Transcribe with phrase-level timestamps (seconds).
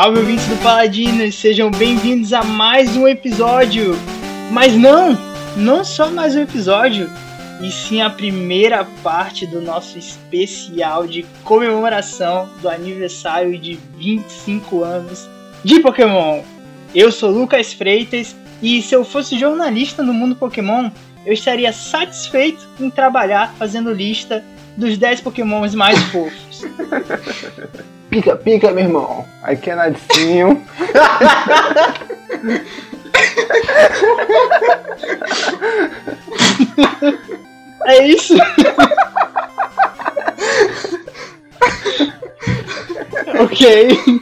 [0.00, 3.96] Salve ouvintes do Paladinos, sejam bem-vindos a mais um episódio.
[4.48, 5.18] Mas não,
[5.56, 7.10] não só mais um episódio,
[7.60, 15.28] e sim a primeira parte do nosso especial de comemoração do aniversário de 25 anos
[15.64, 16.44] de Pokémon.
[16.94, 20.92] Eu sou Lucas Freitas e se eu fosse jornalista no mundo Pokémon,
[21.26, 24.44] eu estaria satisfeito em trabalhar fazendo lista
[24.76, 26.62] dos 10 Pokémons mais fofos.
[28.18, 29.24] Pica, pica, meu irmão.
[29.44, 30.60] Aqui é Nadinho.
[37.86, 38.34] é isso?
[43.40, 44.20] ok.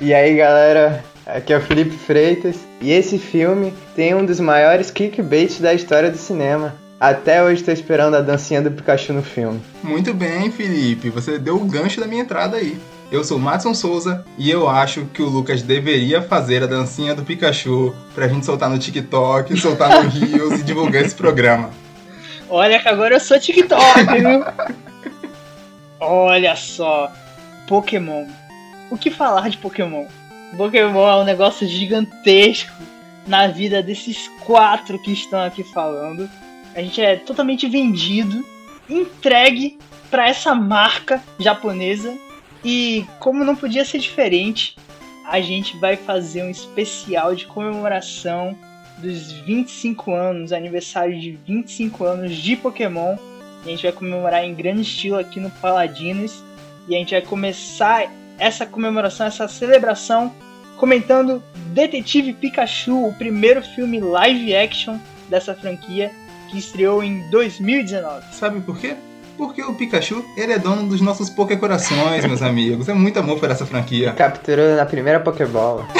[0.00, 1.04] E aí, galera?
[1.24, 2.56] Aqui é o Felipe Freitas.
[2.80, 6.74] E esse filme tem um dos maiores clickbaits da história do cinema.
[6.98, 9.60] Até hoje estou esperando a dancinha do Pikachu no filme.
[9.80, 11.08] Muito bem, Felipe.
[11.10, 12.76] Você deu o gancho da minha entrada aí.
[13.10, 17.14] Eu sou o Matson Souza e eu acho que o Lucas deveria fazer a dancinha
[17.14, 21.70] do Pikachu pra gente soltar no TikTok, soltar no Rios e divulgar esse programa.
[22.48, 24.44] Olha que agora eu sou TikTok, viu?
[26.00, 27.12] Olha só.
[27.68, 28.26] Pokémon.
[28.90, 30.06] O que falar de Pokémon?
[30.56, 32.72] Pokémon é um negócio gigantesco
[33.26, 36.28] na vida desses quatro que estão aqui falando.
[36.74, 38.44] A gente é totalmente vendido,
[38.90, 39.78] entregue
[40.10, 42.12] para essa marca japonesa
[42.66, 44.76] e como não podia ser diferente,
[45.24, 48.58] a gente vai fazer um especial de comemoração
[48.98, 53.16] dos 25 anos, aniversário de 25 anos de Pokémon.
[53.64, 56.42] E a gente vai comemorar em grande estilo aqui no Paladinos.
[56.88, 60.34] E a gente vai começar essa comemoração, essa celebração,
[60.76, 61.40] comentando
[61.72, 64.98] Detetive Pikachu, o primeiro filme live action
[65.28, 66.10] dessa franquia
[66.50, 68.34] que estreou em 2019.
[68.34, 68.96] Sabe por quê?
[69.36, 72.88] Porque o Pikachu, ele é dono dos nossos Pokécorações, meus amigos.
[72.88, 74.12] É muito amor por essa franquia.
[74.12, 75.86] Capturou na primeira Pokébola.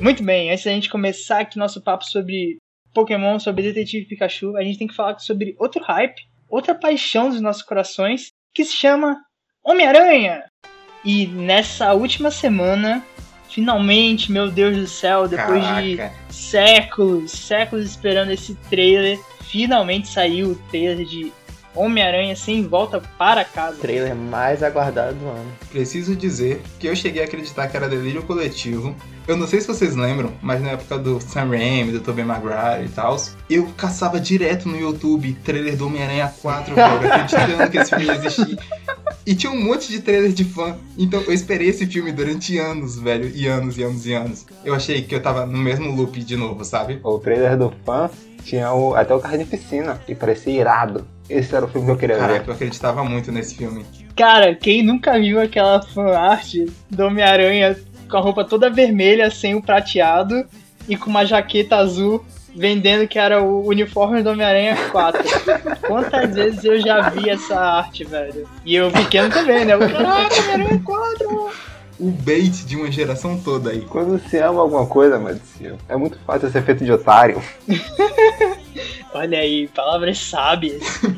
[0.00, 2.58] Muito bem, antes da gente começar aqui nosso papo sobre
[2.92, 7.40] Pokémon, sobre Detetive Pikachu, a gente tem que falar sobre outro hype, outra paixão dos
[7.40, 9.16] nossos corações, que se chama
[9.64, 10.44] Homem-Aranha!
[11.02, 13.02] E nessa última semana,
[13.48, 16.12] finalmente, meu Deus do céu, depois Caraca.
[16.28, 21.32] de séculos, séculos esperando esse trailer, finalmente saiu o trailer de
[21.74, 23.78] Homem-Aranha sem volta para casa.
[23.78, 25.52] Trailer mais aguardado do ano.
[25.70, 28.94] Preciso dizer que eu cheguei a acreditar que era delírio coletivo.
[29.26, 32.84] Eu não sei se vocês lembram, mas na época do Sam Raimi, do Tobey Maguire
[32.84, 33.16] e tal,
[33.48, 38.14] eu caçava direto no YouTube trailer do Homem-Aranha 4, velho, acreditando que esse filme ia
[38.14, 38.58] existir.
[39.26, 40.76] E tinha um monte de trailer de fã.
[40.98, 43.30] Então eu esperei esse filme durante anos, velho.
[43.34, 44.46] E anos, e anos, e anos.
[44.62, 47.00] Eu achei que eu tava no mesmo loop de novo, sabe?
[47.02, 48.10] O trailer do fã
[48.44, 49.98] tinha o, até o carro de piscina.
[50.06, 51.06] E parecia irado.
[51.28, 52.50] Esse era o filme que eu queria Caraca, ver.
[52.50, 53.84] eu acreditava muito nesse filme.
[54.14, 56.54] Cara, quem nunca viu aquela fanart
[56.90, 57.76] do Homem-Aranha
[58.08, 60.44] com a roupa toda vermelha, sem o prateado
[60.88, 62.24] e com uma jaqueta azul
[62.54, 65.22] vendendo que era o uniforme do Homem-Aranha 4.
[65.86, 68.48] Quantas vezes eu já vi essa arte, velho?
[68.64, 69.74] E eu pequeno também, né?
[69.76, 71.50] O caraca, Homem-Aranha 4!
[71.98, 73.80] O bait de uma geração toda aí.
[73.82, 77.40] Quando se ama alguma coisa, Maurício, é muito fácil ser feito de otário.
[79.14, 80.82] Olha aí, palavras sábias.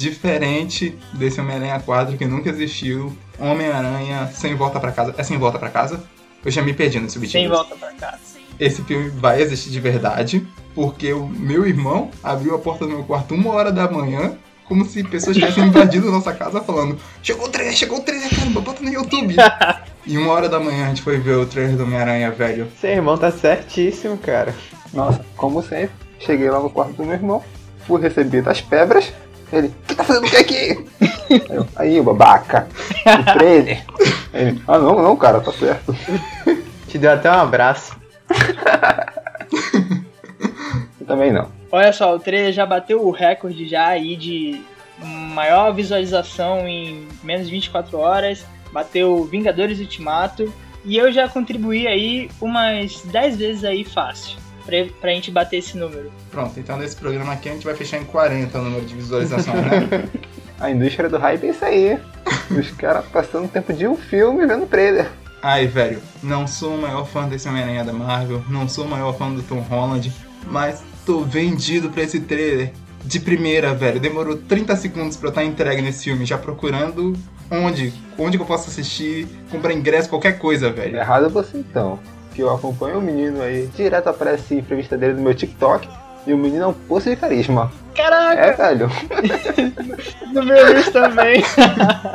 [0.00, 5.14] Diferente desse Homem-Aranha 4 que nunca existiu, Homem-Aranha sem volta para casa.
[5.18, 6.02] É sem volta para casa?
[6.42, 7.32] Eu já me perdi nesse vídeo.
[7.32, 8.18] Sem volta para casa.
[8.58, 13.04] Esse filme vai existir de verdade porque o meu irmão abriu a porta do meu
[13.04, 17.44] quarto uma hora da manhã, como se pessoas tivessem invadido a nossa casa falando: Chegou
[17.44, 19.36] o trailer, chegou o trailer, caramba, bota no YouTube.
[20.06, 22.68] e uma hora da manhã a gente foi ver o trailer do Homem-Aranha, velho.
[22.80, 24.54] Seu irmão tá certíssimo, cara.
[24.94, 27.44] Nossa, como sempre, cheguei lá no quarto do meu irmão,
[27.86, 29.12] fui receber das pedras.
[29.52, 30.86] Ele, o que tá fazendo o que aqui?
[31.48, 32.68] Eu, aí, babaca,
[33.04, 33.84] o trailer.
[34.32, 35.94] Ele, ah não, não, cara, tá certo.
[36.88, 37.96] Te deu até um abraço.
[41.06, 41.48] também não.
[41.72, 44.62] Olha só, o trailer já bateu o recorde já aí de
[45.34, 50.52] maior visualização em menos de 24 horas, bateu Vingadores Ultimato
[50.84, 54.38] e eu já contribuí aí umas 10 vezes aí fácil
[54.70, 56.10] pra, pra gente bater esse número.
[56.30, 59.54] Pronto, então nesse programa aqui a gente vai fechar em 40 o número de visualização,
[59.54, 60.08] né?
[60.58, 61.98] a indústria do hype é isso aí.
[62.50, 65.08] Os caras passando tempo de um filme vendo trailer.
[65.42, 69.16] Ai, velho, não sou o maior fã desse Homem-Aranha da Marvel, não sou o maior
[69.16, 70.12] fã do Tom Holland,
[70.46, 72.72] mas tô vendido pra esse trailer.
[73.02, 73.98] De primeira, velho.
[73.98, 77.16] Demorou 30 segundos pra eu estar entregue nesse filme, já procurando
[77.50, 80.98] onde, onde que eu posso assistir, comprar ingresso, qualquer coisa, velho.
[80.98, 81.98] Errado é você então.
[82.40, 85.86] Que eu acompanho o menino aí, direto aparece entrevista dele no meu TikTok,
[86.26, 87.70] e o menino é um poço de carisma.
[87.94, 88.40] Caraca!
[88.40, 88.90] É, velho.
[90.32, 91.42] no meu Reels também.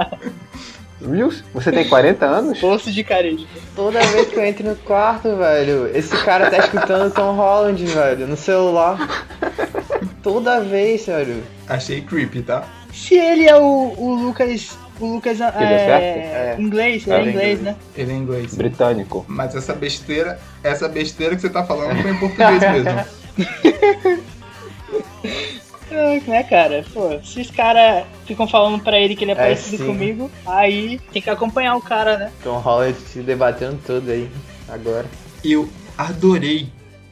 [1.07, 1.43] Reels?
[1.53, 2.59] Você tem 40 anos?
[2.59, 3.45] Poço de carisma.
[3.75, 8.27] Toda vez que eu entro no quarto, velho, esse cara tá escutando Tom Holland, velho,
[8.27, 8.97] no celular.
[10.23, 11.43] Toda vez, velho.
[11.69, 12.63] Achei creepy, tá?
[12.91, 14.75] Se ele é o, o Lucas.
[14.99, 16.55] O Lucas é, Ele é?
[16.57, 16.61] É.
[16.61, 17.75] inglês, ele É, é inglês, né?
[17.97, 18.55] Ele é inglês.
[18.55, 19.25] Britânico.
[19.27, 23.05] Mas essa besteira, essa besteira que você tá falando foi em português mesmo.
[25.91, 26.83] É, né, cara?
[26.93, 29.85] Pô, se os caras ficam falando pra ele que ele é, É, parecido sim.
[29.85, 32.31] comigo, aí tem que acompanhar o cara, né?
[32.43, 34.29] Tom Holland se debatendo tudo aí,
[34.67, 35.05] agora.
[35.43, 36.69] Eu adorei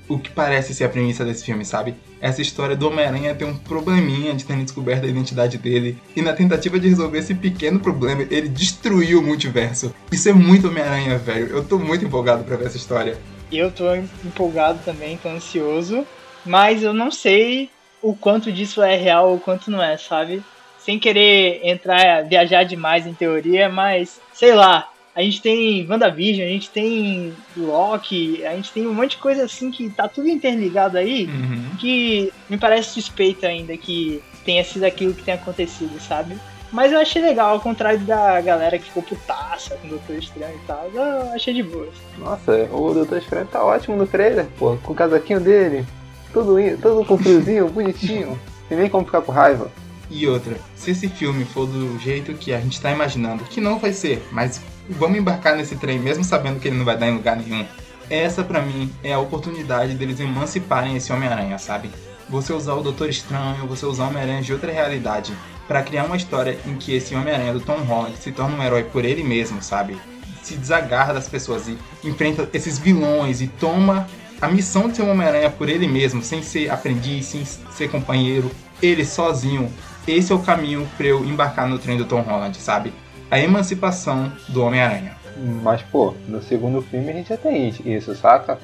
[0.08, 1.94] o que parece ser a premissa desse filme, sabe?
[2.24, 5.98] Essa história do Homem-Aranha tem um probleminha de ter descoberto a identidade dele.
[6.16, 9.94] E na tentativa de resolver esse pequeno problema, ele destruiu o multiverso.
[10.10, 11.48] Isso é muito Homem-Aranha, velho.
[11.48, 13.18] Eu tô muito empolgado pra ver essa história.
[13.52, 16.08] Eu tô empolgado também, tô ansioso,
[16.46, 17.70] mas eu não sei
[18.02, 20.42] o quanto disso é real ou quanto não é, sabe?
[20.80, 24.93] Sem querer entrar, viajar demais em teoria, mas sei lá.
[25.16, 29.44] A gente tem WandaVision, a gente tem Loki, a gente tem um monte de coisa
[29.44, 31.76] assim que tá tudo interligado aí, Uhum.
[31.80, 36.36] que me parece suspeito ainda que tenha sido aquilo que tenha acontecido, sabe?
[36.72, 40.56] Mas eu achei legal, ao contrário da galera que ficou putaça com o Doutor Estranho
[40.56, 40.90] e tal.
[40.92, 41.88] Eu achei de boa.
[42.18, 45.86] Nossa, o Doutor Estranho tá ótimo no trailer, pô, com o casaquinho dele.
[46.34, 48.40] Tudo, in- tudo com friozinho, bonitinho.
[48.68, 49.72] Tem nem como ficar com raiva.
[50.16, 53.80] E outra, se esse filme for do jeito que a gente tá imaginando, que não
[53.80, 57.16] vai ser, mas vamos embarcar nesse trem mesmo sabendo que ele não vai dar em
[57.16, 57.66] lugar nenhum.
[58.12, 61.90] Essa pra mim é a oportunidade deles emanciparem esse Homem-Aranha, sabe?
[62.30, 65.34] Você usar o Doutor Estranho, você usar o Homem-Aranha de outra realidade
[65.68, 68.84] pra criar uma história em que esse Homem-Aranha do Tom Holland se torna um herói
[68.84, 69.98] por ele mesmo, sabe?
[70.44, 74.08] Se desagarra das pessoas e enfrenta esses vilões e toma
[74.44, 78.52] a missão de ser um Homem-Aranha por ele mesmo, sem ser aprendiz, sem ser companheiro,
[78.82, 79.72] ele sozinho.
[80.08, 82.94] Esse é o caminho pra eu embarcar no trem do Tom Holland, sabe?
[83.32, 85.16] A emancipação do Homem-Aranha.
[85.64, 88.60] Mas, pô, no segundo filme a gente já tem isso, saca?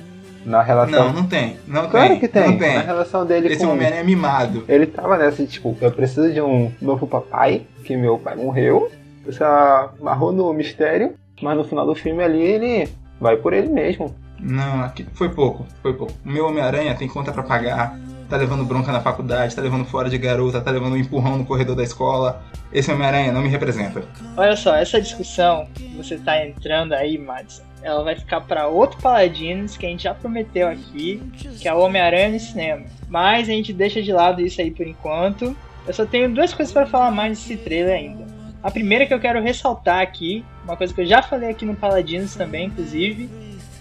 [0.45, 1.07] Na relação.
[1.07, 1.57] Não, não tem.
[1.67, 2.19] Não claro tem.
[2.19, 2.57] que tem.
[2.57, 2.75] Tem.
[2.75, 3.71] Na relação dele Esse com.
[3.71, 4.63] Homem-Aranha é mimado.
[4.67, 8.91] Ele tava nessa, tipo, eu preciso de um novo papai, que meu pai morreu.
[9.25, 12.89] Você amarrou no mistério, mas no final do filme ali ele
[13.19, 14.13] vai por ele mesmo.
[14.39, 16.13] Não, aqui foi pouco, foi pouco.
[16.25, 17.97] O meu Homem-Aranha tem conta pra pagar,
[18.29, 21.45] tá levando bronca na faculdade, tá levando fora de garota, tá levando um empurrão no
[21.45, 22.43] corredor da escola.
[22.71, 24.03] Esse Homem-Aranha não me representa.
[24.37, 29.01] Olha só, essa discussão que você tá entrando aí, Madison, ela vai ficar pra outro
[29.01, 31.21] Paladinos que a gente já prometeu aqui,
[31.59, 32.85] que é o Homem-Aranha no cinema.
[33.07, 35.55] Mas a gente deixa de lado isso aí por enquanto.
[35.87, 38.27] Eu só tenho duas coisas pra falar mais desse trailer ainda.
[38.61, 41.75] A primeira que eu quero ressaltar aqui, uma coisa que eu já falei aqui no
[41.75, 43.29] Paladinos também, inclusive,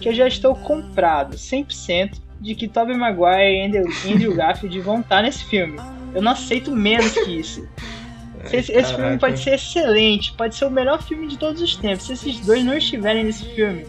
[0.01, 5.01] que eu já estou comprado 100% de que Tobey Maguire e Andrew, Andrew Garfield vão
[5.01, 5.79] estar nesse filme.
[6.15, 7.69] Eu não aceito menos que isso.
[8.53, 12.07] Esse, esse filme pode ser excelente, pode ser o melhor filme de todos os tempos.
[12.07, 13.85] Se esses dois não estiverem nesse filme,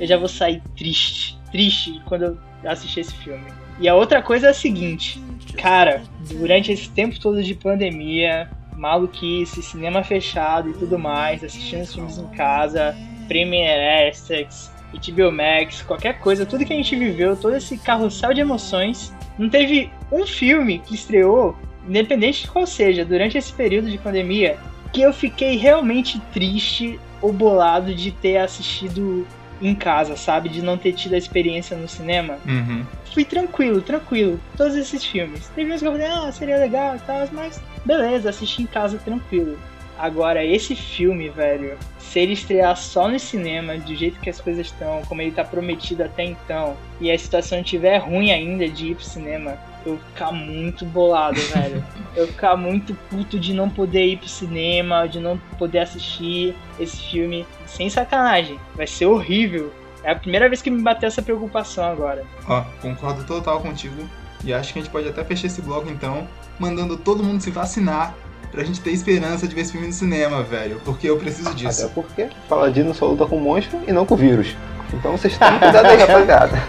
[0.00, 3.44] eu já vou sair triste, triste quando eu assistir esse filme.
[3.78, 5.22] E a outra coisa é a seguinte,
[5.56, 11.94] cara, durante esse tempo todo de pandemia, maluquice, cinema fechado e tudo mais, assistindo os
[11.94, 12.96] filmes em casa,
[13.28, 18.40] Premiere Access, HBO Max, qualquer coisa, tudo que a gente viveu, todo esse carrossel de
[18.40, 21.56] emoções, não teve um filme que estreou,
[21.88, 24.58] independente de qual seja, durante esse período de pandemia,
[24.92, 29.26] que eu fiquei realmente triste ou bolado de ter assistido
[29.62, 30.48] em casa, sabe?
[30.48, 32.38] De não ter tido a experiência no cinema.
[32.46, 32.84] Uhum.
[33.12, 34.40] Fui tranquilo, tranquilo.
[34.56, 35.48] Todos esses filmes.
[35.54, 38.98] Teve uns que eu falei, ah, seria legal e tal, mas beleza, assisti em casa
[38.98, 39.58] tranquilo.
[40.00, 44.68] Agora, esse filme, velho, se ele estrear só no cinema, do jeito que as coisas
[44.68, 48.94] estão, como ele tá prometido até então, e a situação estiver ruim ainda de ir
[48.94, 51.84] pro cinema, eu vou ficar muito bolado, velho.
[52.16, 56.56] Eu vou ficar muito puto de não poder ir pro cinema, de não poder assistir
[56.78, 57.46] esse filme.
[57.66, 58.58] Sem sacanagem.
[58.74, 59.72] Vai ser horrível.
[60.02, 62.24] É a primeira vez que me bateu essa preocupação agora.
[62.48, 64.08] Ó, concordo total contigo.
[64.44, 66.26] E acho que a gente pode até fechar esse bloco então,
[66.58, 68.12] mandando todo mundo se vacinar
[68.50, 70.80] pra gente ter esperança de ver esse filme no cinema, velho.
[70.84, 71.84] Porque eu preciso disso.
[71.84, 74.56] Até porque Paladino só luta com monstro e não com vírus.
[74.92, 76.62] Então vocês tomem cuidado aí, rapaziada.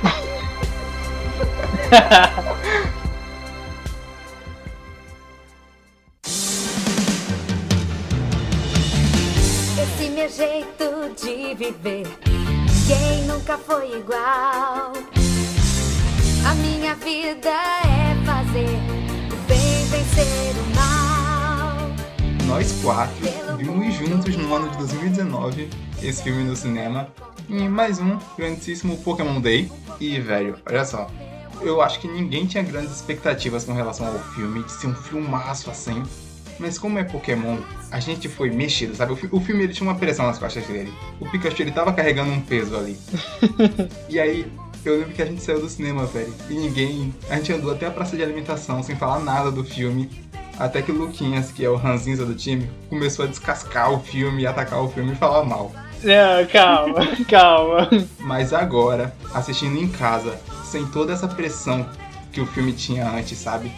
[9.82, 12.08] Esse meu jeito de viver,
[12.88, 14.94] quem nunca foi igual?
[16.46, 18.80] A minha vida é fazer
[19.32, 20.71] o bem vencer o mal.
[22.62, 23.16] Nós quatro
[23.58, 25.68] vimos juntos no ano de 2019
[26.04, 27.08] esse filme no cinema.
[27.50, 29.72] em mais um grandíssimo Pokémon Day.
[30.00, 31.10] E, velho, olha só.
[31.60, 35.72] Eu acho que ninguém tinha grandes expectativas com relação ao filme, de ser um filmaço
[35.72, 36.04] assim.
[36.60, 37.58] Mas como é Pokémon,
[37.90, 39.14] a gente foi mexido, sabe?
[39.14, 40.94] O, o filme ele tinha uma pressão nas costas dele.
[41.20, 42.96] O Pikachu ele tava carregando um peso ali.
[44.08, 44.46] e aí,
[44.86, 46.32] eu lembro que a gente saiu do cinema, velho.
[46.48, 47.12] E ninguém.
[47.28, 50.08] A gente andou até a praça de alimentação sem falar nada do filme.
[50.62, 54.46] Até que o Luquinhas, que é o ranzinza do time, começou a descascar o filme,
[54.46, 55.72] atacar o filme e falar mal.
[56.04, 57.90] Não, calma, calma.
[58.20, 61.90] Mas agora, assistindo em casa, sem toda essa pressão
[62.32, 63.72] que o filme tinha antes, sabe?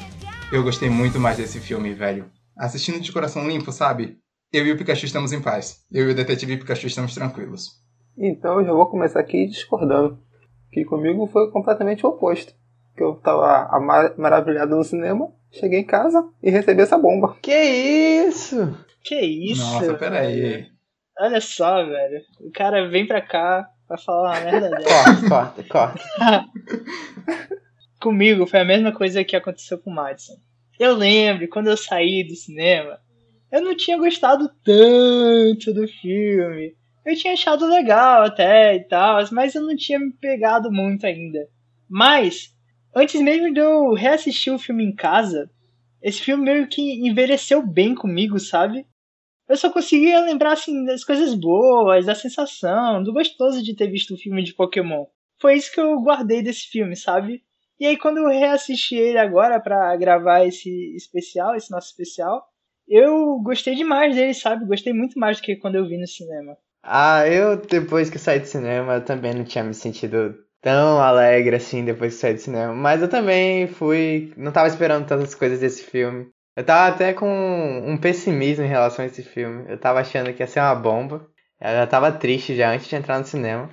[0.52, 2.26] Eu gostei muito mais desse filme, velho.
[2.58, 4.18] Assistindo de coração limpo, sabe?
[4.52, 5.86] Eu e o Pikachu estamos em paz.
[5.90, 7.70] Eu e o detetive Pikachu estamos tranquilos.
[8.18, 10.20] Então eu já vou começar aqui discordando.
[10.70, 12.54] Que comigo foi completamente o oposto.
[12.96, 17.36] Que eu tava ama- maravilhado no cinema, cheguei em casa e recebi essa bomba.
[17.42, 17.54] Que
[18.28, 18.78] isso?
[19.04, 19.62] Que isso?
[19.64, 20.68] Nossa, peraí.
[21.20, 22.22] Olha só, velho.
[22.42, 25.30] O cara vem pra cá pra falar uma merda dessa.
[25.30, 26.46] Corta, corta, corta.
[28.00, 30.34] Comigo foi a mesma coisa que aconteceu com o Madison.
[30.80, 33.00] Eu lembro, quando eu saí do cinema,
[33.52, 36.76] eu não tinha gostado tanto do filme.
[37.06, 41.48] Eu tinha achado legal até e tal, mas eu não tinha me pegado muito ainda.
[41.90, 42.54] Mas,
[42.96, 45.50] antes mesmo de eu reassistir o filme em casa,
[46.02, 48.86] esse filme meio que envelheceu bem comigo, sabe?
[49.48, 54.14] Eu só conseguia lembrar assim das coisas boas, da sensação, do gostoso de ter visto
[54.14, 55.06] o filme de Pokémon.
[55.40, 57.44] Foi isso que eu guardei desse filme, sabe?
[57.80, 62.46] E aí quando eu reassisti ele agora pra gravar esse especial, esse nosso especial,
[62.88, 64.66] eu gostei demais dele, sabe?
[64.66, 66.58] Gostei muito mais do que quando eu vi no cinema.
[66.82, 71.84] Ah, eu depois que saí do cinema também não tinha me sentido tão alegre assim
[71.84, 72.74] depois que saí do cinema.
[72.74, 74.34] Mas eu também fui.
[74.36, 76.30] Não tava esperando tantas coisas desse filme.
[76.56, 79.66] Eu tava até com um pessimismo em relação a esse filme.
[79.68, 81.28] Eu tava achando que ia ser uma bomba.
[81.60, 83.70] Eu já tava triste já antes de entrar no cinema.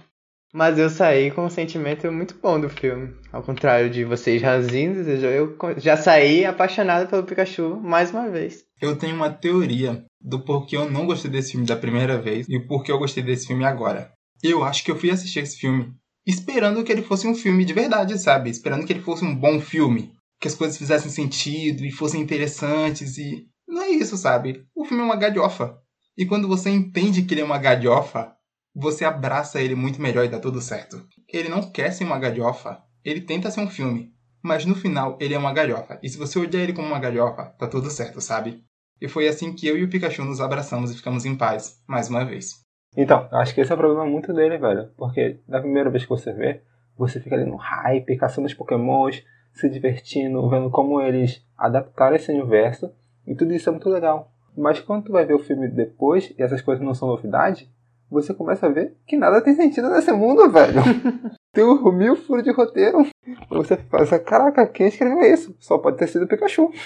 [0.53, 3.15] Mas eu saí com um sentimento muito bom do filme.
[3.33, 8.65] Ao contrário de vocês ranzinhos, eu já saí apaixonado pelo Pikachu mais uma vez.
[8.83, 12.57] Eu tenho uma teoria do porquê eu não gostei desse filme da primeira vez e
[12.57, 14.11] o porquê eu gostei desse filme agora.
[14.43, 15.95] Eu acho que eu fui assistir esse filme
[16.27, 18.51] esperando que ele fosse um filme de verdade, sabe?
[18.51, 20.13] Esperando que ele fosse um bom filme.
[20.41, 23.47] Que as coisas fizessem sentido e fossem interessantes e.
[23.69, 24.65] Não é isso, sabe?
[24.75, 25.79] O filme é uma galhofa.
[26.17, 28.33] E quando você entende que ele é uma galhofa,
[28.75, 31.07] você abraça ele muito melhor e dá tudo certo.
[31.29, 34.13] Ele não quer ser uma galhofa, ele tenta ser um filme.
[34.43, 35.99] Mas no final ele é uma galhofa.
[36.03, 38.63] E se você olhar ele como uma galhofa, tá tudo certo, sabe?
[39.01, 42.09] E foi assim que eu e o Pikachu nos abraçamos e ficamos em paz, mais
[42.09, 42.61] uma vez.
[42.97, 44.91] Então, eu acho que esse é o problema muito dele, velho.
[44.97, 46.63] Porque da primeira vez que você vê,
[46.97, 52.33] você fica ali no hype, caçando os pokémons, se divertindo, vendo como eles adaptaram esse
[52.33, 52.93] universo.
[53.27, 54.33] E tudo isso é muito legal.
[54.57, 57.71] Mas quando tu vai ver o filme depois, e essas coisas não são novidade,
[58.11, 60.83] você começa a ver que nada tem sentido nesse mundo, velho.
[61.55, 63.07] tem um mil furos de roteiro.
[63.49, 65.55] Você pensa, caraca, quem escreveu isso?
[65.61, 66.71] Só pode ter sido o Pikachu.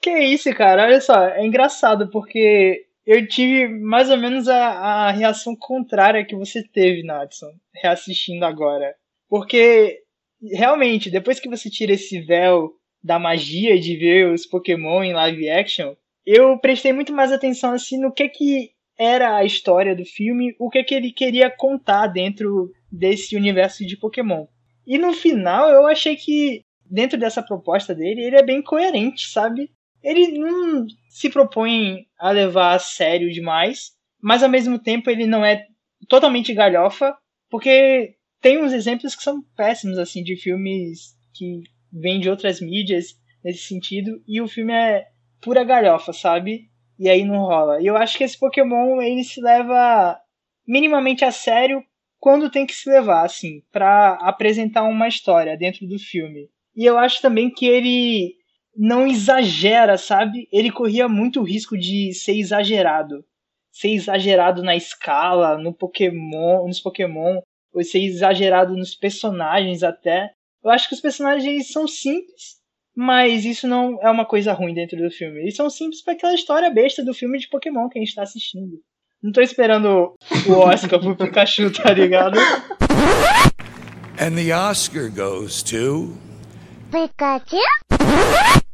[0.00, 0.84] Que isso, cara?
[0.84, 6.36] Olha só, é engraçado porque eu tive mais ou menos a, a reação contrária que
[6.36, 8.94] você teve, Natson, reassistindo agora.
[9.28, 9.98] Porque,
[10.40, 12.70] realmente, depois que você tira esse véu
[13.02, 17.98] da magia de ver os Pokémon em live action, eu prestei muito mais atenção assim
[17.98, 22.70] no que que era a história do filme, o que que ele queria contar dentro
[22.92, 24.46] desse universo de Pokémon.
[24.86, 29.68] E no final eu achei que dentro dessa proposta dele, ele é bem coerente, sabe?
[30.02, 33.92] Ele não se propõe a levar a sério demais,
[34.22, 35.66] mas ao mesmo tempo ele não é
[36.08, 37.16] totalmente galhofa,
[37.50, 43.18] porque tem uns exemplos que são péssimos assim de filmes que vêm de outras mídias
[43.44, 45.06] nesse sentido, e o filme é
[45.40, 46.68] pura galhofa, sabe?
[46.98, 47.80] E aí não rola.
[47.80, 50.18] E eu acho que esse Pokémon ele se leva
[50.66, 51.82] minimamente a sério
[52.18, 56.50] quando tem que se levar, assim, para apresentar uma história dentro do filme.
[56.76, 58.34] E eu acho também que ele
[58.76, 60.48] não exagera, sabe?
[60.52, 63.24] Ele corria muito risco de ser exagerado.
[63.72, 67.40] Ser exagerado na escala, no Pokémon, nos Pokémon,
[67.72, 70.30] ou ser exagerado nos personagens até.
[70.62, 72.58] Eu acho que os personagens são simples,
[72.94, 75.40] mas isso não é uma coisa ruim dentro do filme.
[75.40, 78.22] Eles são simples para aquela história besta do filme de Pokémon que a gente tá
[78.22, 78.80] assistindo.
[79.22, 80.14] Não tô esperando
[80.46, 82.38] o Oscar pro Pikachu, tá ligado?
[84.18, 86.29] And the Oscar goes to.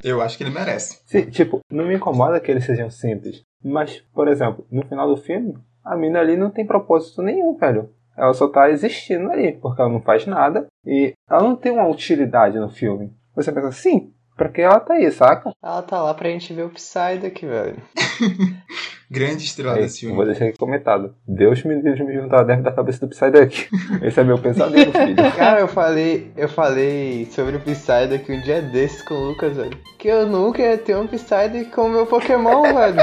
[0.03, 1.01] Eu acho que ele merece.
[1.07, 3.43] Sim, tipo, não me incomoda que eles sejam simples.
[3.63, 7.91] Mas, por exemplo, no final do filme, a mina ali não tem propósito nenhum, velho.
[8.17, 11.87] Ela só tá existindo ali, porque ela não faz nada e ela não tem uma
[11.87, 13.13] utilidade no filme.
[13.35, 15.53] Você pensa, sim, pra que ela tá aí, saca?
[15.63, 17.83] Ela tá lá pra gente ver o Psyduck, velho.
[19.11, 20.17] grande estrela Aí, desse eu filme.
[20.17, 21.15] vou deixar aqui comentado.
[21.27, 23.69] Deus me livre de me juntar dentro da cabeça do Psyduck.
[24.03, 25.17] Esse é meu pesadelo, filho.
[25.37, 29.77] Cara, eu falei, eu falei sobre o Psyduck um dia desses com o Lucas, velho.
[29.99, 32.97] Que eu nunca ia ter um Psyduck com o meu Pokémon, velho.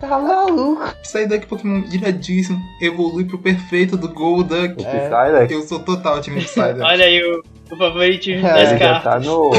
[0.00, 0.94] Tá maluco.
[1.02, 4.80] Psyduck Pokémon iradíssimo, evolui pro perfeito do Golduck.
[4.80, 5.08] O É.
[5.10, 6.80] Psyduck, Eu sou total time Psyduck.
[6.82, 9.26] Olha aí o, o favoritismo É, das ele já tá cartas.
[9.26, 9.50] no,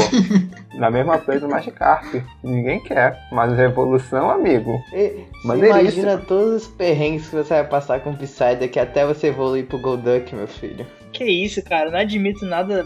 [0.78, 2.14] na mesma play do Magikarp.
[2.42, 3.18] Ninguém quer.
[3.30, 4.82] Mas evolução, amigo.
[4.92, 9.66] E, imagina todos os perrengues que você vai passar com o Psyduck até você evoluir
[9.66, 10.86] pro Golduck, meu filho.
[11.12, 12.84] Que isso, cara, não admito nada.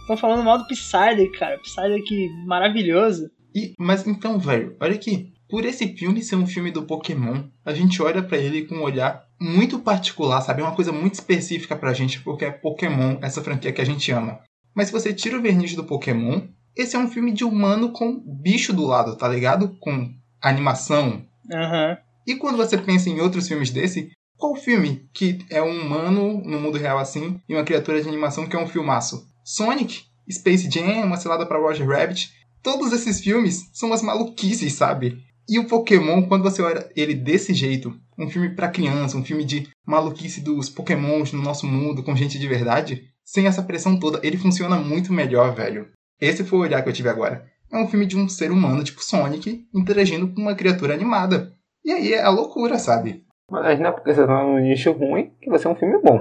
[0.00, 1.58] Estão falando mal do Psyduck, cara.
[1.58, 3.30] Psyduck maravilhoso.
[3.54, 5.32] E, mas então, velho, olha aqui.
[5.48, 8.82] Por esse filme ser um filme do Pokémon, a gente olha pra ele com um
[8.82, 10.60] olhar muito particular, sabe?
[10.60, 14.10] É uma coisa muito específica pra gente, porque é Pokémon, essa franquia que a gente
[14.12, 14.40] ama.
[14.74, 16.42] Mas se você tira o verniz do Pokémon,
[16.76, 19.76] esse é um filme de humano com bicho do lado, tá ligado?
[19.80, 21.24] Com animação.
[21.52, 21.96] Aham.
[22.26, 26.60] E quando você pensa em outros filmes desse, qual filme que é um humano no
[26.60, 29.26] mundo real assim e uma criatura de animação que é um filmaço?
[29.42, 32.30] Sonic, Space Jam, Uma Cilada pra Roger Rabbit.
[32.62, 35.24] Todos esses filmes são umas maluquices, sabe?
[35.48, 39.44] E o Pokémon, quando você olha ele desse jeito, um filme pra criança, um filme
[39.44, 44.20] de maluquice dos Pokémons no nosso mundo, com gente de verdade, sem essa pressão toda,
[44.22, 45.88] ele funciona muito melhor, velho.
[46.20, 47.46] Esse foi o olhar que eu tive agora.
[47.72, 51.52] É um filme de um ser humano, tipo Sonic, interagindo com uma criatura animada.
[51.82, 53.24] E aí é a loucura, sabe?
[53.50, 56.20] Mas não é porque você tá num nicho ruim que vai ser um filme bom.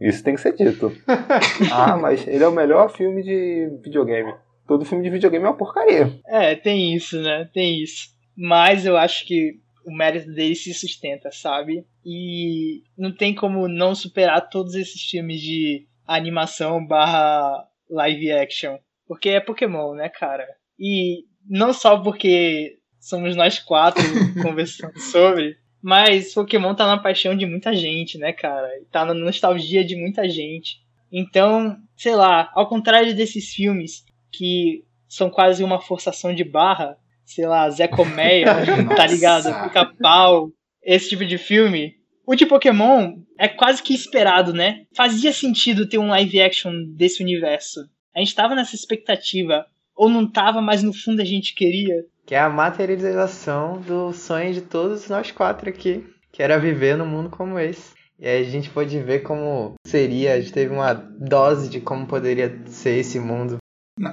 [0.00, 0.92] Isso tem que ser dito.
[1.72, 4.32] ah, mas ele é o melhor filme de videogame.
[4.66, 6.20] Todo filme de videogame é uma porcaria.
[6.26, 7.48] É, tem isso, né?
[7.52, 8.19] Tem isso.
[8.36, 11.84] Mas eu acho que o mérito dele se sustenta, sabe?
[12.04, 18.78] E não tem como não superar todos esses filmes de animação barra live action.
[19.06, 20.46] Porque é Pokémon, né, cara?
[20.78, 24.02] E não só porque somos nós quatro
[24.42, 28.68] conversando sobre, mas Pokémon tá na paixão de muita gente, né, cara?
[28.78, 30.80] E Tá na nostalgia de muita gente.
[31.10, 36.96] Então, sei lá, ao contrário desses filmes que são quase uma forçação de barra,
[37.30, 38.46] sei lá, Zé Colmeia,
[38.96, 39.52] tá ligado?
[39.64, 40.50] Pica-pau,
[40.82, 41.94] esse tipo de filme.
[42.26, 44.82] O de Pokémon é quase que esperado, né?
[44.94, 47.80] Fazia sentido ter um live action desse universo.
[48.14, 49.66] A gente tava nessa expectativa.
[49.96, 52.04] Ou não tava, mas no fundo a gente queria.
[52.24, 57.06] Que é a materialização do sonho de todos nós quatro aqui, que era viver num
[57.06, 57.92] mundo como esse.
[58.18, 62.06] E aí a gente pôde ver como seria, a gente teve uma dose de como
[62.06, 63.58] poderia ser esse mundo.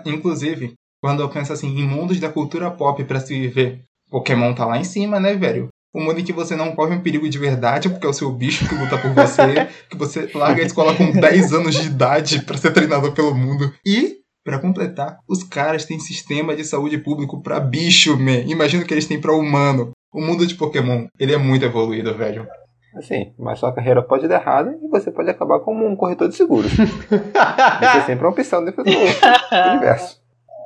[0.06, 4.66] Inclusive, quando eu penso assim, em mundos da cultura pop pra se viver, Pokémon tá
[4.66, 5.70] lá em cima, né, velho?
[5.94, 8.32] O mundo em que você não corre um perigo de verdade, porque é o seu
[8.32, 12.42] bicho que luta por você, que você larga a escola com 10 anos de idade
[12.44, 13.74] pra ser treinador pelo mundo.
[13.86, 18.44] E, pra completar, os caras têm sistema de saúde público pra bicho, man.
[18.46, 19.92] Imagina o que eles têm pra humano.
[20.14, 22.48] O mundo de Pokémon, ele é muito evoluído, velho.
[22.96, 26.36] Assim, mas sua carreira pode dar errado e você pode acabar como um corretor de
[26.36, 26.72] seguros.
[26.74, 30.20] Isso é sempre uma opção dentro do universo.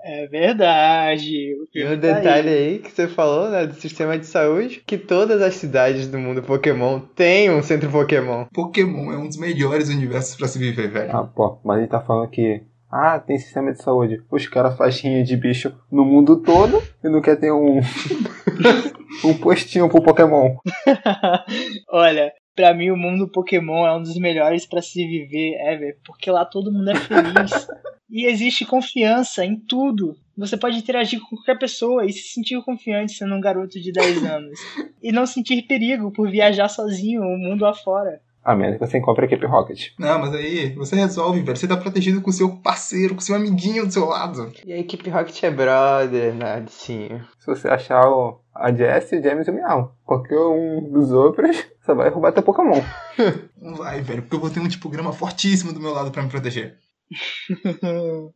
[0.03, 1.55] É verdade.
[1.55, 4.97] O E um tá detalhe aí que você falou, né, do sistema de saúde, que
[4.97, 8.45] todas as cidades do mundo Pokémon têm um centro Pokémon.
[8.53, 11.15] Pokémon é um dos melhores universos pra se viver, velho.
[11.15, 12.63] Ah, pô, mas ele tá falando que.
[12.91, 14.21] Ah, tem sistema de saúde.
[14.29, 17.79] Os caras fazem rinha de bicho no mundo todo e não quer ter um.
[19.23, 20.57] um postinho pro Pokémon.
[21.89, 26.29] Olha, pra mim o mundo Pokémon é um dos melhores pra se viver ever, porque
[26.29, 27.67] lá todo mundo é feliz.
[28.11, 30.17] e existe confiança em tudo.
[30.37, 34.23] Você pode interagir com qualquer pessoa e se sentir confiante sendo um garoto de 10
[34.29, 34.59] anos.
[35.01, 38.21] E não sentir perigo por viajar sozinho o mundo afora.
[38.43, 39.89] A menos que você encontre a equipe Rocket.
[39.99, 41.55] Não, mas aí você resolve, velho.
[41.55, 44.51] Você tá protegido com seu parceiro, com seu amiguinho do seu lado.
[44.65, 46.33] E a equipe Rocket é brother,
[46.67, 47.07] sim.
[47.39, 49.95] Se você achar o, a Jess, o James e o Meow.
[50.03, 52.81] Qualquer um dos outros, você vai roubar teu Pokémon.
[53.61, 56.29] Não vai, velho, porque eu vou ter um tipograma fortíssimo do meu lado pra me
[56.29, 56.79] proteger.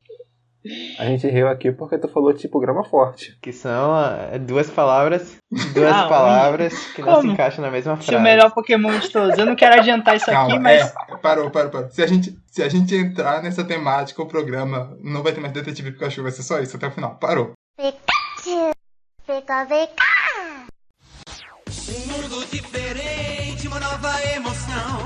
[0.98, 3.38] A gente riu aqui porque tu falou tipograma forte.
[3.40, 5.38] Que são ah, duas palavras,
[5.76, 7.34] duas Ah, palavras que não se como?
[7.34, 8.20] encaixam na mesma Se frase.
[8.20, 9.38] o melhor Pokémon de todos.
[9.38, 10.82] Eu não quero adiantar isso aqui, Calma, mas.
[10.82, 11.90] é, parou, parou, parou.
[11.92, 15.54] Se a, gente, se a gente entrar nessa temática, o programa não vai ter mais
[15.54, 17.16] Detetive Pikachu, vai ser só isso até o final.
[17.20, 17.52] Parou.
[17.78, 18.72] Pikachu,
[19.28, 20.66] Pika Pika.
[21.90, 24.98] Um mundo diferente, uma nova emoção.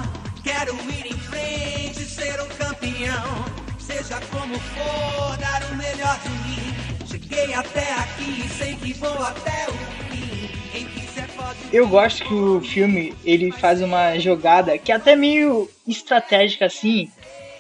[0.42, 3.59] Quero ir em frente, ser um campeão.
[4.00, 7.06] Seja como for, dar o melhor de mim.
[7.06, 9.74] Cheguei até aqui, sei que vou até o
[10.10, 10.48] fim.
[10.72, 11.58] Quem quiser pode.
[11.74, 17.12] Eu gosto que o filme ele faz uma jogada que é até meio estratégica assim,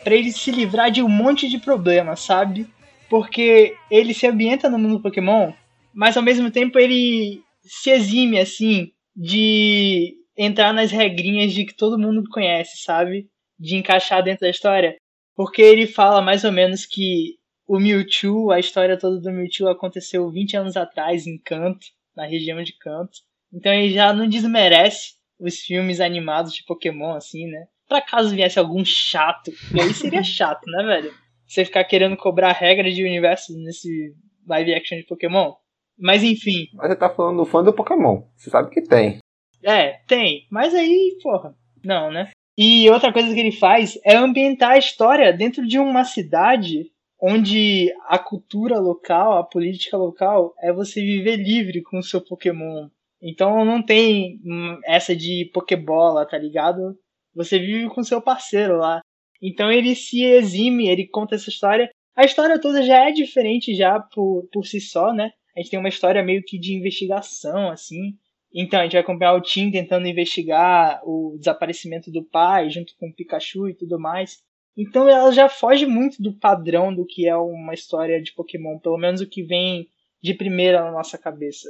[0.01, 2.65] pra ele se livrar de um monte de problemas, sabe?
[3.09, 5.51] Porque ele se ambienta no mundo Pokémon,
[5.93, 11.99] mas ao mesmo tempo ele se exime assim de entrar nas regrinhas de que todo
[11.99, 13.27] mundo conhece, sabe?
[13.59, 14.95] De encaixar dentro da história.
[15.39, 20.29] Porque ele fala mais ou menos que o Mewtwo, a história toda do Mewtwo aconteceu
[20.29, 23.19] 20 anos atrás em Kanto, na região de Kanto.
[23.53, 27.67] Então ele já não desmerece os filmes animados de Pokémon, assim, né?
[27.87, 31.13] Pra caso viesse algum chato, e aí seria chato, né, velho?
[31.47, 34.13] Você ficar querendo cobrar regra de universo nesse
[34.45, 35.53] live action de Pokémon.
[35.97, 36.67] Mas enfim.
[36.73, 38.23] Mas você tá falando do fã do Pokémon.
[38.35, 39.19] Você sabe que tem.
[39.63, 40.45] É, tem.
[40.51, 41.55] Mas aí, porra.
[41.81, 42.29] Não, né?
[42.61, 47.89] E outra coisa que ele faz é ambientar a história dentro de uma cidade onde
[48.05, 52.89] a cultura local, a política local, é você viver livre com o seu Pokémon.
[53.21, 56.99] Então não tem hum, essa de Pokébola, tá ligado?
[57.33, 58.99] Você vive com seu parceiro lá.
[59.41, 61.89] Então ele se exime, ele conta essa história.
[62.13, 65.31] A história toda já é diferente já por, por si só, né?
[65.55, 68.17] A gente tem uma história meio que de investigação, assim.
[68.53, 73.09] Então, a gente vai acompanhar o Tim tentando investigar o desaparecimento do pai, junto com
[73.09, 74.39] o Pikachu e tudo mais.
[74.75, 78.97] Então, ela já foge muito do padrão do que é uma história de Pokémon, pelo
[78.97, 79.87] menos o que vem
[80.21, 81.69] de primeira na nossa cabeça.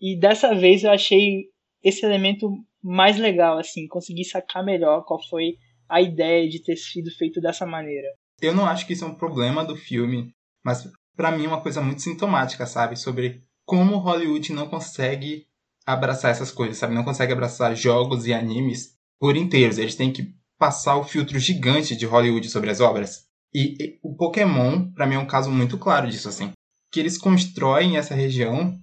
[0.00, 1.46] E dessa vez eu achei
[1.82, 2.50] esse elemento
[2.82, 5.56] mais legal, assim, consegui sacar melhor qual foi
[5.88, 8.08] a ideia de ter sido feito dessa maneira.
[8.40, 10.32] Eu não acho que isso é um problema do filme,
[10.64, 12.96] mas para mim é uma coisa muito sintomática, sabe?
[12.96, 15.46] Sobre como Hollywood não consegue
[15.86, 16.94] abraçar essas coisas, sabe?
[16.94, 19.78] Não consegue abraçar jogos e animes por inteiros.
[19.78, 23.24] Eles têm que passar o filtro gigante de Hollywood sobre as obras.
[23.52, 26.52] E, e o Pokémon, para mim, é um caso muito claro disso, assim.
[26.92, 28.78] Que eles constroem essa região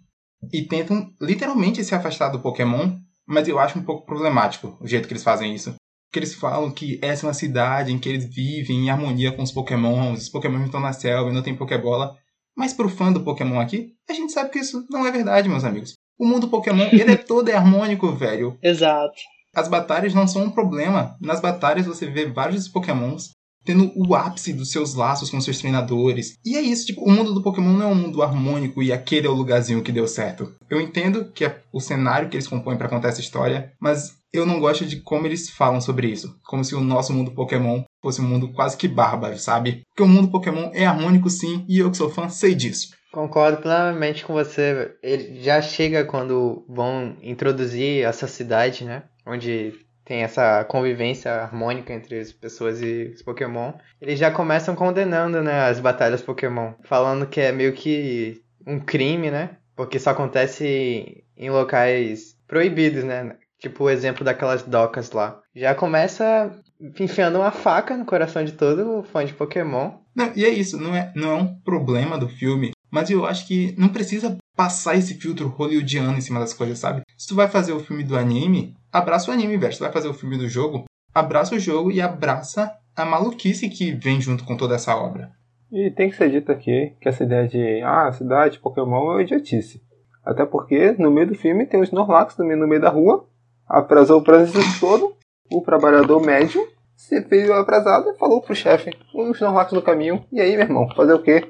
[0.51, 5.07] e tentam literalmente se afastar do Pokémon, mas eu acho um pouco problemático o jeito
[5.07, 5.75] que eles fazem isso.
[6.11, 9.43] Que eles falam que essa é uma cidade em que eles vivem em harmonia com
[9.43, 12.17] os Pokémons, os Pokémon estão na selva e não tem Pokébola.
[12.55, 15.63] Mas pro fã do Pokémon aqui, a gente sabe que isso não é verdade, meus
[15.63, 15.93] amigos.
[16.19, 18.57] O mundo Pokémon, ele é todo harmônico, velho.
[18.61, 19.15] Exato.
[19.55, 21.15] As batalhas não são um problema.
[21.21, 23.31] Nas batalhas você vê vários Pokémons
[23.67, 26.35] tendo o ápice dos seus laços com seus treinadores.
[26.45, 29.27] E é isso, tipo, o mundo do Pokémon não é um mundo harmônico e aquele
[29.27, 30.53] é o lugarzinho que deu certo.
[30.69, 34.45] Eu entendo que é o cenário que eles compõem para contar essa história, mas eu
[34.45, 36.33] não gosto de como eles falam sobre isso.
[36.45, 39.81] Como se o nosso mundo Pokémon fosse um mundo quase que bárbaro, sabe?
[39.89, 42.89] Porque o mundo Pokémon é harmônico sim, e eu que sou fã sei disso.
[43.11, 44.95] Concordo plenamente com você.
[45.01, 49.03] Ele já chega quando vão introduzir essa cidade, né?
[49.25, 49.73] Onde
[50.07, 53.73] tem essa convivência harmônica entre as pessoas e os Pokémon.
[53.99, 59.29] Eles já começam condenando, né, as batalhas Pokémon, falando que é meio que um crime,
[59.29, 59.57] né?
[59.75, 63.35] Porque só acontece em locais proibidos, né?
[63.59, 65.41] Tipo o exemplo daquelas docas lá.
[65.53, 66.51] Já começa
[66.99, 69.91] enfiando uma faca no coração de todo fã de Pokémon.
[70.15, 73.47] Não, e é isso, não é, não é um problema do filme, mas eu acho
[73.47, 77.01] que não precisa passar esse filtro hollywoodiano em cima das coisas, sabe?
[77.17, 79.71] Se tu vai fazer o filme do anime, abraça o anime, velho.
[79.71, 83.69] Se tu vai fazer o filme do jogo, abraça o jogo e abraça a maluquice
[83.69, 85.31] que vem junto com toda essa obra.
[85.71, 89.81] E tem que ser dito aqui que essa ideia de ah, cidade, Pokémon é idiotice.
[90.25, 93.27] Até porque no meio do filme tem os Snorlax também no meio da rua,
[93.67, 95.15] atrasou o trânsito todo,
[95.51, 100.41] o trabalhador médio se fez atrasado e falou pro chefe, os Snorlax no caminho, e
[100.41, 101.43] aí, meu irmão, fazer o quê?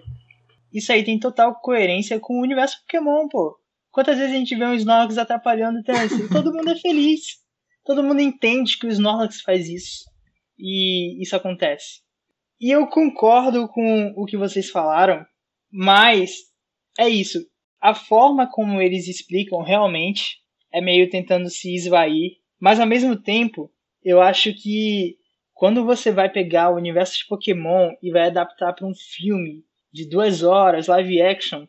[0.73, 3.57] Isso aí tem total coerência com o universo Pokémon, pô.
[3.91, 6.27] Quantas vezes a gente vê um Snorlax atrapalhando o trânsito?
[6.31, 7.21] Todo mundo é feliz.
[7.83, 10.05] Todo mundo entende que o Snorlax faz isso.
[10.57, 12.01] E isso acontece.
[12.59, 15.25] E eu concordo com o que vocês falaram,
[15.71, 16.35] mas
[16.99, 17.45] é isso.
[17.79, 20.37] A forma como eles explicam realmente
[20.73, 23.71] é meio tentando se esvair, mas ao mesmo tempo,
[24.03, 25.15] eu acho que
[25.53, 29.63] quando você vai pegar o universo de Pokémon e vai adaptar para um filme
[29.97, 31.65] de duas horas, live action,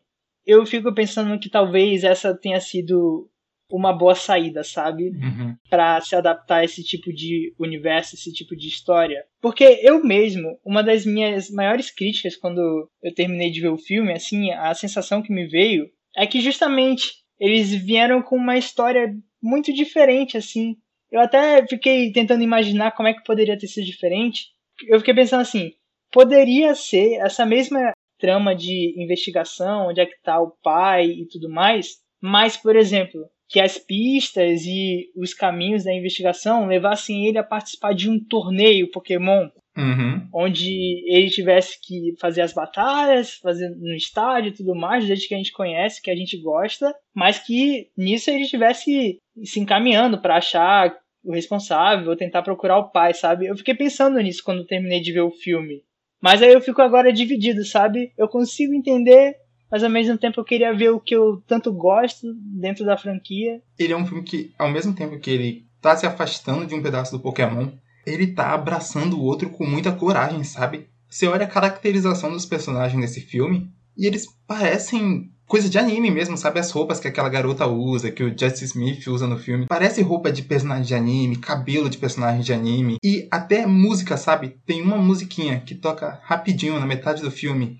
[0.46, 3.30] eu fico pensando que talvez essa tenha sido
[3.70, 5.10] uma boa saída, sabe?
[5.10, 5.54] Uhum.
[5.68, 9.24] Para se adaptar a esse tipo de universo, esse tipo de história.
[9.40, 14.12] Porque eu mesmo, uma das minhas maiores críticas quando eu terminei de ver o filme,
[14.12, 19.72] assim, a sensação que me veio é que justamente eles vieram com uma história muito
[19.72, 20.76] diferente, assim.
[21.10, 24.46] Eu até fiquei tentando imaginar como é que poderia ter sido diferente.
[24.86, 25.72] Eu fiquei pensando assim,
[26.10, 31.48] poderia ser essa mesma trama de investigação, onde é que tá o pai e tudo
[31.48, 37.44] mais, mas, por exemplo, que as pistas e os caminhos da investigação levassem ele a
[37.44, 40.26] participar de um torneio Pokémon, Uhum.
[40.34, 45.34] onde ele tivesse que fazer as batalhas, fazer no estádio e tudo mais, desde que
[45.34, 50.38] a gente conhece, que a gente gosta, mas que nisso ele estivesse se encaminhando para
[50.38, 53.46] achar o responsável, tentar procurar o pai, sabe?
[53.46, 55.82] Eu fiquei pensando nisso quando terminei de ver o filme.
[56.20, 58.12] Mas aí eu fico agora dividido, sabe?
[58.16, 59.36] Eu consigo entender
[59.70, 63.60] mas ao mesmo tempo eu queria ver o que eu tanto gosto dentro da franquia.
[63.78, 66.82] Ele é um filme que, ao mesmo tempo que ele tá se afastando de um
[66.82, 67.68] pedaço do Pokémon,
[68.06, 70.88] ele tá abraçando o outro com muita coragem, sabe?
[71.08, 76.36] Você olha a caracterização dos personagens nesse filme e eles parecem coisa de anime mesmo,
[76.36, 76.60] sabe?
[76.60, 79.66] As roupas que aquela garota usa, que o Justice Smith usa no filme.
[79.66, 82.98] Parece roupa de personagem de anime, cabelo de personagem de anime.
[83.02, 84.58] E até música, sabe?
[84.66, 87.78] Tem uma musiquinha que toca rapidinho na metade do filme.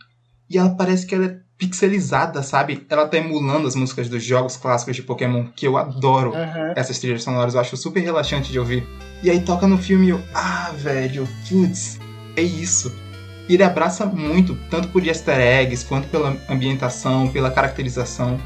[0.51, 2.87] E ela parece que ela é pixelizada, sabe?
[2.89, 6.31] Ela tá emulando as músicas dos jogos clássicos de Pokémon, que eu adoro.
[6.31, 6.73] Uhum.
[6.75, 8.87] Essas trilhas sonoras eu acho super relaxante de ouvir.
[9.23, 11.99] E aí toca no filme e eu, ah, velho, putz,
[12.37, 13.08] é isso.
[13.49, 18.39] Ele abraça muito, tanto por easter eggs, quanto pela ambientação, pela caracterização.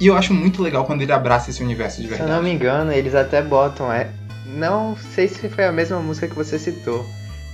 [0.00, 2.30] E eu acho muito legal quando ele abraça esse universo de Se verdade.
[2.30, 3.92] eu não me engano, eles até botam.
[3.92, 4.08] É...
[4.46, 7.06] Não sei se foi a mesma música que você citou.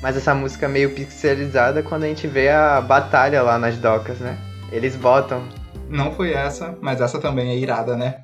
[0.03, 4.37] Mas essa música meio pixelizada quando a gente vê a batalha lá nas docas, né?
[4.73, 5.43] Eles botam.
[5.89, 8.23] Não foi essa, mas essa também é irada, né?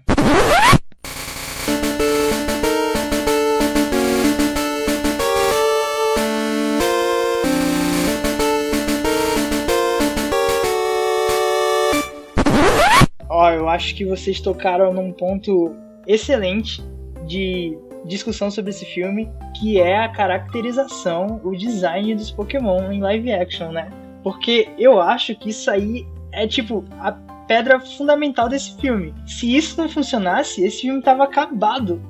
[13.75, 15.75] Acho que vocês tocaram num ponto
[16.07, 16.83] excelente
[17.27, 23.33] de discussão sobre esse filme, que é a caracterização, o design dos Pokémon em live
[23.33, 23.91] action, né?
[24.23, 27.13] Porque eu acho que isso aí é tipo a
[27.47, 29.15] pedra fundamental desse filme.
[29.27, 32.01] Se isso não funcionasse, esse filme tava acabado,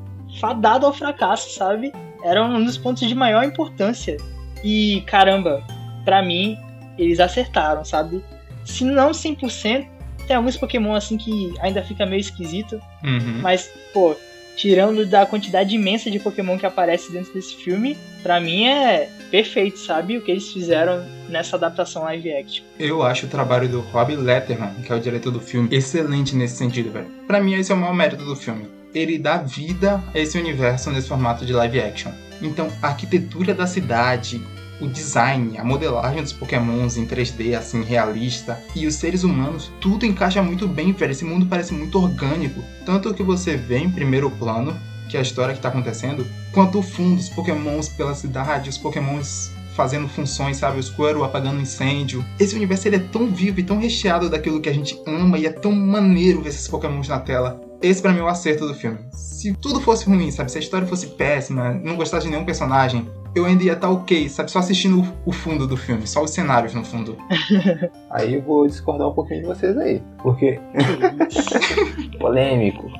[0.40, 1.92] fadado ao fracasso, sabe?
[2.24, 4.16] Era um dos pontos de maior importância.
[4.62, 5.62] E caramba,
[6.04, 6.56] pra mim
[6.98, 8.22] eles acertaram, sabe?
[8.64, 9.86] Se não 100%,
[10.26, 13.40] tem alguns Pokémon assim que ainda fica meio esquisito, Uhum.
[13.42, 14.16] mas, pô,
[14.56, 19.78] tirando da quantidade imensa de Pokémon que aparece dentro desse filme, pra mim é perfeito,
[19.78, 20.16] sabe?
[20.16, 22.64] O que eles fizeram nessa adaptação live action.
[22.78, 26.56] Eu acho o trabalho do Rob Letterman, que é o diretor do filme, excelente nesse
[26.56, 27.06] sentido, velho.
[27.26, 28.68] Pra mim, esse é o maior mérito do filme.
[28.94, 32.12] Ele dá vida a esse universo nesse formato de live action.
[32.40, 34.40] Então, a arquitetura da cidade,
[34.80, 40.04] o design, a modelagem dos pokémons em 3D, assim, realista, e os seres humanos, tudo
[40.04, 41.12] encaixa muito bem, velho.
[41.12, 42.62] Esse mundo parece muito orgânico.
[42.84, 44.76] Tanto que você vê em primeiro plano,
[45.08, 48.78] que é a história que tá acontecendo, quanto o fundo, os pokémons pela cidade, os
[48.78, 50.78] pokémons fazendo funções, sabe?
[50.78, 52.24] O Squirtle apagando incêndio.
[52.38, 55.46] Esse universo ele é tão vivo e tão recheado daquilo que a gente ama e
[55.46, 57.60] é tão maneiro ver esses pokémons na tela.
[57.82, 58.98] Esse pra mim é o acerto do filme.
[59.12, 60.50] Se tudo fosse ruim, sabe?
[60.50, 64.28] Se a história fosse péssima, não gostasse de nenhum personagem, eu ainda ia estar ok,
[64.28, 64.50] sabe?
[64.50, 67.16] Só assistindo o- o fundo do filme, só os cenários no fundo.
[68.10, 70.00] Aí eu vou discordar um pouquinho de vocês aí.
[70.22, 70.58] Porque.
[72.18, 72.90] polêmico.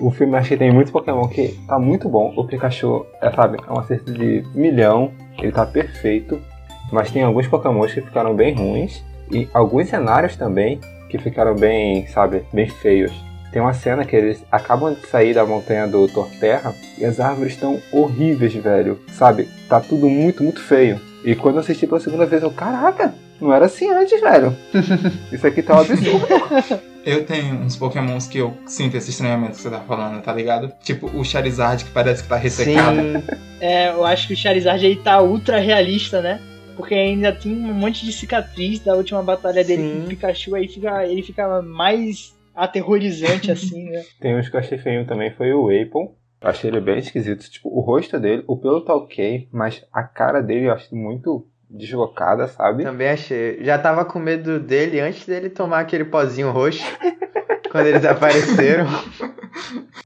[0.00, 2.32] O filme acho que tem muitos Pokémon que tá muito bom.
[2.36, 5.12] O Pikachu, é, sabe, é um acerto de milhão.
[5.38, 6.40] Ele tá perfeito.
[6.92, 9.02] Mas tem alguns Pokémon que ficaram bem ruins.
[9.30, 13.12] E alguns cenários também que ficaram bem, sabe, bem feios.
[13.52, 17.52] Tem uma cena que eles acabam de sair da montanha do Torterra e as árvores
[17.52, 18.98] estão horríveis, velho.
[19.12, 19.46] Sabe?
[19.68, 20.98] Tá tudo muito, muito feio.
[21.22, 24.56] E quando eu assisti pela segunda vez, eu, caraca, não era assim antes, velho.
[25.30, 26.26] Isso aqui tá um absurdo.
[27.04, 30.72] Eu tenho uns pokémons que eu sinto esse estranhamento que você tá falando, tá ligado?
[30.84, 32.96] Tipo o Charizard que parece que tá ressecado.
[32.96, 33.24] Sim.
[33.60, 36.40] É, eu acho que o Charizard aí tá ultra realista, né?
[36.76, 39.92] Porque ainda tem um monte de cicatriz da última batalha dele Sim.
[39.94, 44.02] com o Pikachu, aí fica, ele fica mais aterrorizante assim, né?
[44.20, 46.14] Tem uns que eu achei feio também, foi o Apple.
[46.40, 47.48] Eu achei ele bem esquisito.
[47.48, 51.46] Tipo, o rosto dele, o pelo tá ok, mas a cara dele eu acho muito
[51.70, 52.84] deslocada, sabe?
[52.84, 53.62] Também achei.
[53.64, 56.84] Já tava com medo dele antes dele tomar aquele pozinho roxo.
[57.72, 58.86] quando eles apareceram.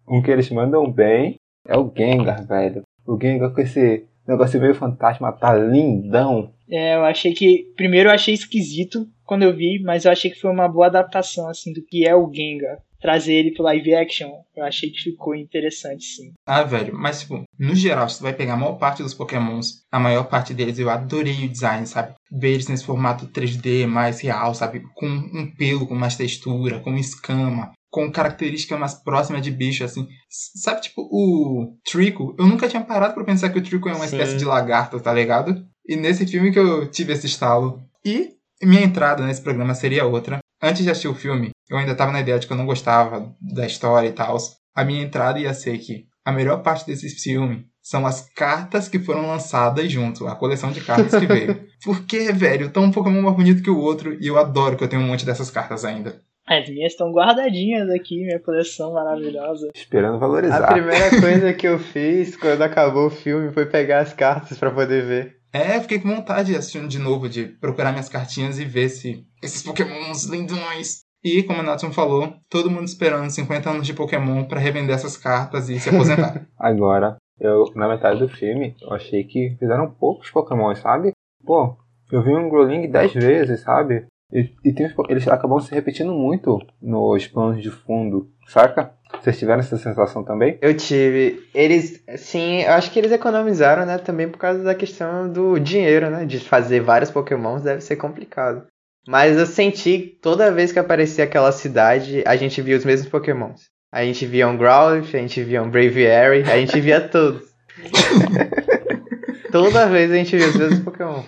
[0.09, 2.83] Um que eles mandam bem é o Gengar, velho.
[3.05, 6.53] O Gengar com esse negócio meio fantasma, tá lindão.
[6.71, 7.73] É, eu achei que.
[7.77, 11.49] Primeiro eu achei esquisito quando eu vi, mas eu achei que foi uma boa adaptação,
[11.49, 12.79] assim, do que é o Gengar.
[13.01, 16.33] Trazer ele pro live action, eu achei que ficou interessante, sim.
[16.47, 19.83] Ah, velho, mas tipo, no geral, se tu vai pegar a maior parte dos pokémons,
[19.93, 22.15] a maior parte deles eu adorei o design, sabe?
[22.33, 24.83] Ver eles nesse formato 3D mais real, sabe?
[24.95, 30.09] Com um pelo com mais textura, com escama, com característica mais próxima de bicho, assim.
[30.29, 34.07] Sabe, tipo, o Trico, eu nunca tinha parado pra pensar que o Trico é uma
[34.07, 34.17] Sim.
[34.17, 35.65] espécie de lagarto, tá ligado?
[35.87, 37.81] E nesse filme que eu tive esse estalo.
[38.05, 40.39] E minha entrada nesse programa seria outra.
[40.63, 43.35] Antes de assistir o filme, eu ainda tava na ideia de que eu não gostava
[43.41, 44.37] da história e tal.
[44.75, 48.99] A minha entrada ia ser que a melhor parte desse filme são as cartas que
[48.99, 51.65] foram lançadas junto, a coleção de cartas que veio.
[51.85, 54.89] Porque, velho, tá um Pokémon mais bonito que o outro e eu adoro que eu
[54.89, 56.21] tenho um monte dessas cartas ainda.
[56.49, 59.69] As minhas estão guardadinhas aqui, minha coleção maravilhosa.
[59.75, 60.65] Esperando valorizar.
[60.65, 64.71] A primeira coisa que eu fiz quando acabou o filme foi pegar as cartas pra
[64.71, 65.36] poder ver.
[65.53, 69.25] É, fiquei com vontade de assistir de novo, de procurar minhas cartinhas e ver se
[69.43, 74.45] esses pokémons lindões E, como o Nathan falou, todo mundo esperando 50 anos de Pokémon
[74.45, 76.47] pra revender essas cartas e se aposentar.
[76.59, 81.13] Agora, eu, na metade do filme, eu achei que fizeram poucos Pokémon, sabe?
[81.45, 81.77] Pô,
[82.13, 84.07] eu vi um Growling 10 vezes, sabe?
[84.33, 88.95] E, e tem, eles acabam se repetindo muito nos planos de fundo, saca?
[89.27, 90.57] Vocês tiveram essa sensação também?
[90.63, 91.43] Eu tive.
[91.53, 93.99] Eles, sim, eu acho que eles economizaram, né?
[93.99, 96.25] Também por causa da questão do dinheiro, né?
[96.25, 98.67] De fazer vários Pokémons deve ser complicado.
[99.09, 103.63] Mas eu senti toda vez que aparecia aquela cidade, a gente via os mesmos Pokémons.
[103.93, 107.49] A gente via um Growlithe, a gente via um Braviary, a gente via todos.
[109.51, 111.25] toda vez a gente via os mesmos Pokémon.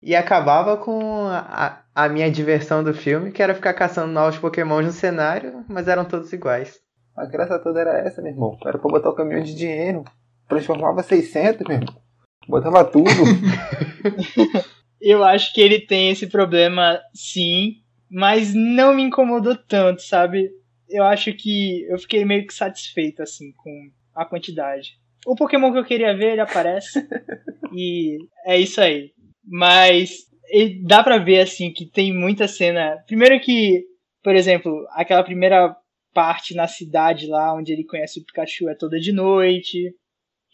[0.00, 4.86] E acabava com a, a minha diversão do filme, que era ficar caçando novos Pokémons
[4.86, 6.78] no cenário, mas eram todos iguais.
[7.20, 8.56] A graça toda era essa, meu irmão.
[8.64, 10.04] Era pra botar o caminhão de dinheiro.
[10.48, 11.94] Transformava 600, meu irmão.
[12.48, 13.10] Botava tudo.
[14.98, 17.76] Eu acho que ele tem esse problema, sim,
[18.10, 20.50] mas não me incomodou tanto, sabe?
[20.88, 24.98] Eu acho que eu fiquei meio que satisfeito, assim, com a quantidade.
[25.26, 27.06] O Pokémon que eu queria ver, ele aparece.
[27.72, 29.12] e é isso aí.
[29.42, 30.26] Mas
[30.86, 32.98] dá pra ver, assim, que tem muita cena.
[33.06, 33.84] Primeiro que,
[34.22, 35.74] por exemplo, aquela primeira
[36.12, 39.94] parte na cidade lá, onde ele conhece o Pikachu, é toda de noite.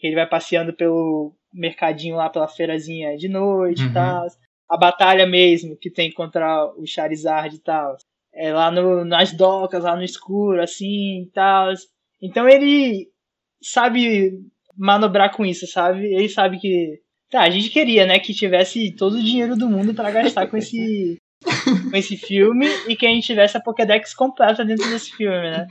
[0.01, 3.89] Ele vai passeando pelo mercadinho lá, pela feirazinha de noite Uhum.
[3.89, 4.27] e tal.
[4.69, 7.95] A batalha mesmo que tem contra o Charizard e tal.
[8.33, 11.71] É lá no, nas docas, lá no escuro, assim e tal.
[12.21, 13.07] Então ele
[13.61, 14.31] sabe
[14.77, 16.05] manobrar com isso, sabe?
[16.13, 17.01] Ele sabe que.
[17.29, 20.55] Tá, a gente queria, né, que tivesse todo o dinheiro do mundo pra gastar com
[20.57, 21.17] esse.
[21.89, 25.67] com esse filme e que a gente tivesse a Pokédex completa dentro desse filme, né?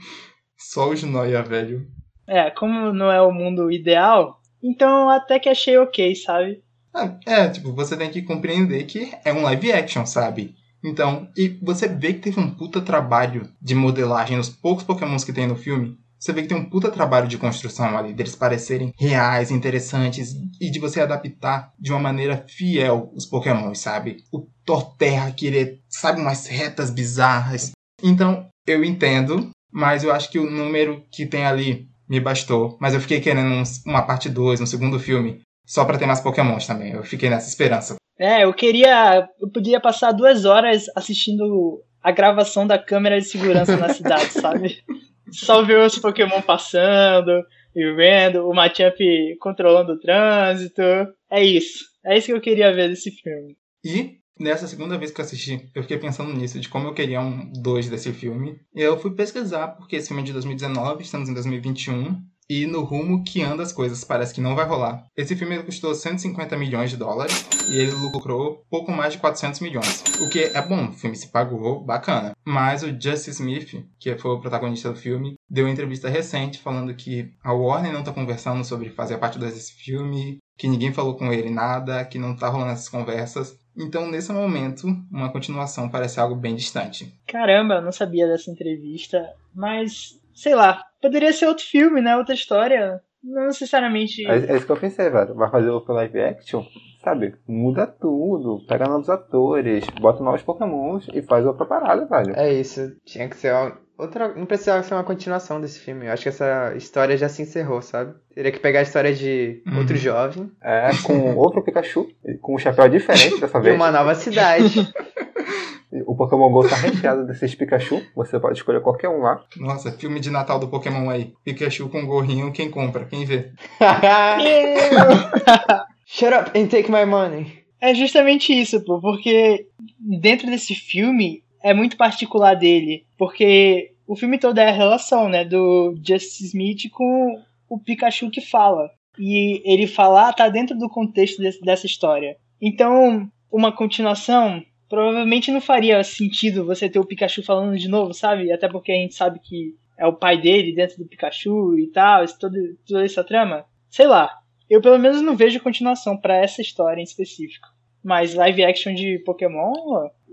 [0.57, 1.87] Só os noia, velho.
[2.27, 6.61] É, como não é o mundo ideal, então até que achei ok, sabe?
[6.93, 10.55] Ah, É, tipo, você tem que compreender que é um live action, sabe?
[10.83, 15.33] Então, e você vê que teve um puta trabalho de modelagem nos poucos pokémons que
[15.33, 15.97] tem no filme.
[16.19, 20.71] Você vê que tem um puta trabalho de construção ali, deles parecerem reais, interessantes, e
[20.71, 24.17] de você adaptar de uma maneira fiel os pokémons, sabe?
[24.31, 27.71] O Torterra, que ele é, sabe, umas retas bizarras.
[28.03, 32.77] Então, eu entendo, mas eu acho que o número que tem ali me bastou.
[32.81, 36.19] Mas eu fiquei querendo uns- uma parte 2, um segundo filme, só pra ter mais
[36.21, 36.93] pokémons também.
[36.93, 37.95] Eu fiquei nessa esperança.
[38.19, 39.27] É, eu queria.
[39.39, 44.77] Eu podia passar duas horas assistindo a gravação da câmera de segurança na cidade, sabe?
[45.31, 47.31] Só ver os Pokémon passando
[47.75, 48.97] e vendo, o Machamp
[49.39, 50.81] controlando o trânsito.
[51.29, 51.85] É isso.
[52.05, 53.57] É isso que eu queria ver desse filme.
[53.83, 57.21] E nessa segunda vez que eu assisti, eu fiquei pensando nisso, de como eu queria
[57.21, 58.59] um 2 desse filme.
[58.73, 62.21] E eu fui pesquisar, porque esse filme é de 2019, estamos em 2021.
[62.49, 65.05] E no rumo que anda as coisas, parece que não vai rolar.
[65.17, 70.03] Esse filme custou 150 milhões de dólares e ele lucrou pouco mais de 400 milhões.
[70.21, 72.31] O que é bom, o filme se pagou, bacana.
[72.45, 76.95] Mas o Justin Smith, que foi o protagonista do filme, deu uma entrevista recente falando
[76.95, 81.15] que a Warner não tá conversando sobre fazer parte 2 desse filme, que ninguém falou
[81.15, 83.57] com ele nada, que não tá rolando essas conversas.
[83.75, 87.13] Então, nesse momento, uma continuação parece algo bem distante.
[87.27, 92.15] Caramba, eu não sabia dessa entrevista, mas sei lá, poderia ser outro filme, né?
[92.15, 93.01] Outra história.
[93.23, 94.25] Não necessariamente.
[94.25, 95.33] É, é isso que eu pensei, velho.
[95.35, 96.63] Vai fazer o live action,
[97.03, 97.33] sabe?
[97.47, 98.63] Muda tudo.
[98.67, 102.33] Pega novos atores, bota novos pokémons e faz outra parada, velho.
[102.37, 104.29] É isso, tinha que ser uma- outra.
[104.33, 106.05] Não precisava ser uma continuação desse filme.
[106.05, 108.13] Eu acho que essa história já se encerrou, sabe?
[108.33, 109.79] Teria que pegar a história de Uhum.
[109.79, 112.07] outro jovem É, com outro Pikachu,
[112.41, 113.75] com um chapéu diferente dessa e vez.
[113.75, 114.87] uma nova cidade.
[116.05, 118.01] O Pokémon GO tá recheado desses Pikachu.
[118.15, 119.41] Você pode escolher qualquer um lá.
[119.55, 121.33] Nossa, filme de Natal do Pokémon aí.
[121.45, 123.05] Pikachu com gorrinho, quem compra?
[123.05, 123.51] Quem vê?
[126.05, 127.63] Shut up and take my money.
[127.79, 129.67] É justamente isso, pô, porque
[129.99, 135.45] dentro desse filme é muito particular dele, porque o filme todo é a relação, né,
[135.45, 137.39] do Justice Smith com
[137.69, 138.89] o Pikachu que fala.
[139.19, 142.35] E ele falar tá dentro do contexto desse- dessa história.
[142.61, 148.51] Então, uma continuação provavelmente não faria sentido você ter o Pikachu falando de novo, sabe?
[148.51, 152.23] Até porque a gente sabe que é o pai dele dentro do Pikachu e tal,
[152.23, 152.55] esse- todo,
[152.87, 153.65] toda essa trama.
[153.89, 154.31] Sei lá.
[154.69, 157.67] Eu pelo menos não vejo continuação pra essa história em específico.
[158.03, 159.73] Mas live action de Pokémon,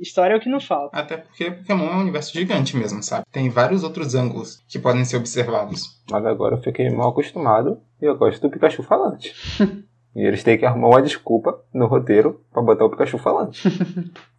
[0.01, 0.97] história é o que não falta.
[0.97, 3.25] Até porque Pokémon é um universo gigante mesmo, sabe?
[3.33, 6.01] Tem vários outros ângulos que podem ser observados.
[6.11, 9.33] Mas agora eu fiquei mal acostumado e eu gosto do Pikachu falante.
[10.15, 13.63] e eles têm que arrumar uma desculpa no roteiro pra botar o Pikachu falante.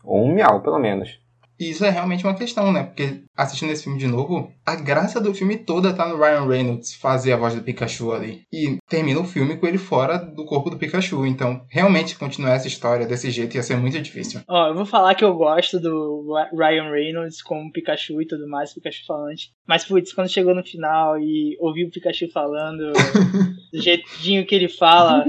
[0.03, 1.19] Ou um miau, pelo menos.
[1.59, 2.83] E isso é realmente uma questão, né?
[2.83, 6.93] Porque assistindo esse filme de novo, a graça do filme toda tá no Ryan Reynolds
[6.93, 8.43] fazer a voz do Pikachu ali.
[8.51, 11.25] E termina o filme com ele fora do corpo do Pikachu.
[11.25, 14.41] Então, realmente continuar essa história desse jeito ia ser muito difícil.
[14.47, 18.73] Ó, eu vou falar que eu gosto do Ryan Reynolds como Pikachu e tudo mais,
[18.73, 19.51] Pikachu falante.
[19.67, 22.91] Mas, putz, quando chegou no final e ouvi o Pikachu falando,
[23.71, 25.25] do jeitinho que ele fala,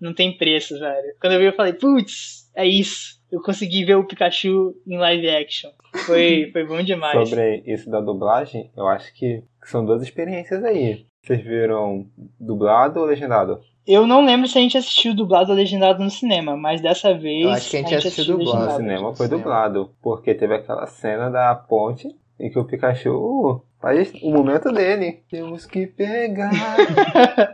[0.00, 1.14] não tem preço, velho.
[1.20, 3.22] Quando eu vi, eu falei, putz, é isso.
[3.34, 5.70] Eu consegui ver o Pikachu em live action.
[6.06, 7.28] Foi, foi bom demais.
[7.28, 11.04] Sobre isso da dublagem, eu acho que são duas experiências aí.
[11.20, 12.06] Vocês viram
[12.38, 13.60] dublado ou legendado?
[13.84, 17.44] Eu não lembro se a gente assistiu dublado ou legendado no cinema, mas dessa vez.
[17.44, 18.66] Eu acho que a gente assistiu dublado.
[18.66, 22.08] No cinema foi dublado, porque teve aquela cena da ponte
[22.38, 25.24] em que o Pikachu faz o momento dele.
[25.28, 26.52] Temos que pegar.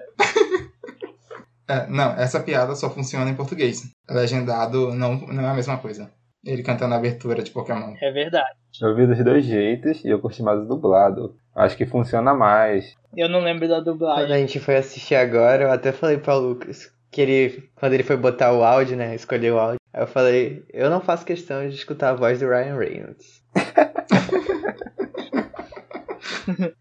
[1.70, 3.82] É, não, essa piada só funciona em português.
[4.08, 6.10] Legendado não, não é a mesma coisa.
[6.44, 7.94] Ele cantando a abertura de Pokémon.
[8.00, 8.48] É verdade.
[8.82, 11.36] eu vi dos dois jeitos e eu curti mais o dublado.
[11.54, 12.96] Acho que funciona mais.
[13.16, 14.34] Eu não lembro da Quando dublagem.
[14.34, 18.16] a gente foi assistir agora, eu até falei pra Lucas que ele, quando ele foi
[18.16, 21.74] botar o áudio, né, escolher o áudio, aí eu falei, eu não faço questão de
[21.74, 23.42] escutar a voz do Ryan Reynolds.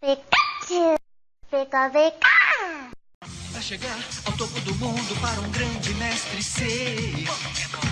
[0.00, 0.96] Pikachu,
[1.50, 2.18] Pika Pika.
[2.20, 2.41] Pra
[3.62, 3.96] chegar
[4.26, 7.24] ao topo do mundo para um grande mestre ser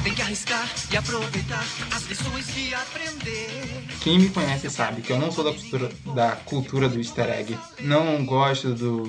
[0.03, 1.65] Tem que arriscar e aproveitar
[1.95, 6.33] as lições que aprender Quem me conhece sabe que eu não sou da cultura, da
[6.33, 7.57] cultura do easter egg.
[7.81, 9.05] Não gosto do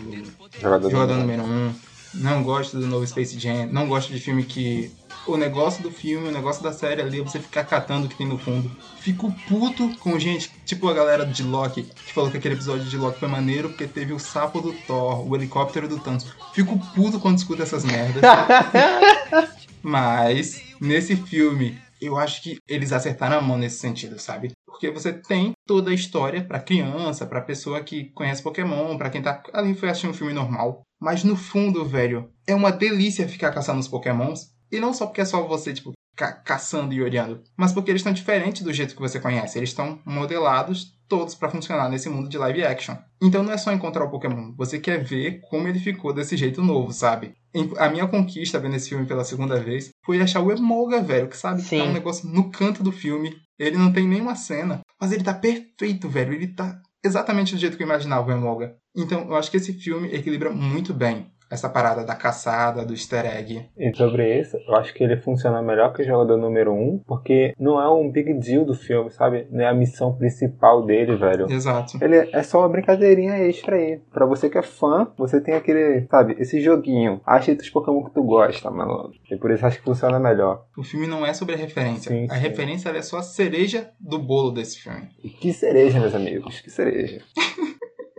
[0.61, 1.45] Jogador, Jogador do número 1.
[1.45, 1.90] Um.
[2.13, 3.67] Não gosto do novo Space Jam.
[3.71, 4.91] Não gosto de filme que.
[5.27, 8.17] O negócio do filme, o negócio da série ali é você ficar catando o que
[8.17, 8.71] tem no fundo.
[8.99, 12.97] Fico puto com gente, tipo a galera de Loki, que falou que aquele episódio de
[12.97, 16.25] Loki foi maneiro porque teve o sapo do Thor, o helicóptero do Thanos.
[16.53, 18.23] Fico puto quando escuto essas merdas.
[19.83, 24.51] Mas, nesse filme, eu acho que eles acertaram a mão nesse sentido, sabe?
[24.65, 29.21] Porque você tem toda a história pra criança, pra pessoa que conhece Pokémon, pra quem
[29.21, 30.81] tá ali foi assistir um filme normal.
[31.01, 34.51] Mas no fundo, velho, é uma delícia ficar caçando os Pokémons.
[34.71, 37.99] E não só porque é só você, tipo, ca- caçando e olhando, mas porque eles
[38.01, 39.57] estão diferentes do jeito que você conhece.
[39.57, 42.95] Eles estão modelados todos pra funcionar nesse mundo de live action.
[43.21, 46.61] Então não é só encontrar o Pokémon, você quer ver como ele ficou desse jeito
[46.61, 47.33] novo, sabe?
[47.77, 51.35] A minha conquista vendo esse filme pela segunda vez foi achar o Emolga, velho, que
[51.35, 51.89] sabe que tá Sim.
[51.89, 53.35] um negócio no canto do filme.
[53.59, 56.33] Ele não tem nenhuma cena, mas ele tá perfeito, velho.
[56.33, 58.77] Ele tá exatamente do jeito que eu imaginava o Emolga.
[58.95, 63.25] Então eu acho que esse filme equilibra muito bem essa parada da caçada, do easter
[63.25, 63.65] egg.
[63.77, 66.99] E sobre isso, eu acho que ele funciona melhor que o jogador número 1, um,
[66.99, 69.47] porque não é um big deal do filme, sabe?
[69.51, 71.51] Não é a missão principal dele, velho.
[71.51, 71.99] Exato.
[72.01, 73.99] Ele é só uma brincadeirinha extra aí.
[74.13, 77.19] Pra você que é fã, você tem aquele, sabe, esse joguinho.
[77.25, 79.11] Acha os Pokémon que tu gosta, mano.
[79.29, 80.65] E por isso acho que funciona melhor.
[80.77, 82.09] O filme não é sobre a referência.
[82.09, 82.39] Sim, a sim.
[82.39, 85.09] referência é só a cereja do bolo desse filme.
[85.21, 87.21] E que cereja, meus amigos, que cereja.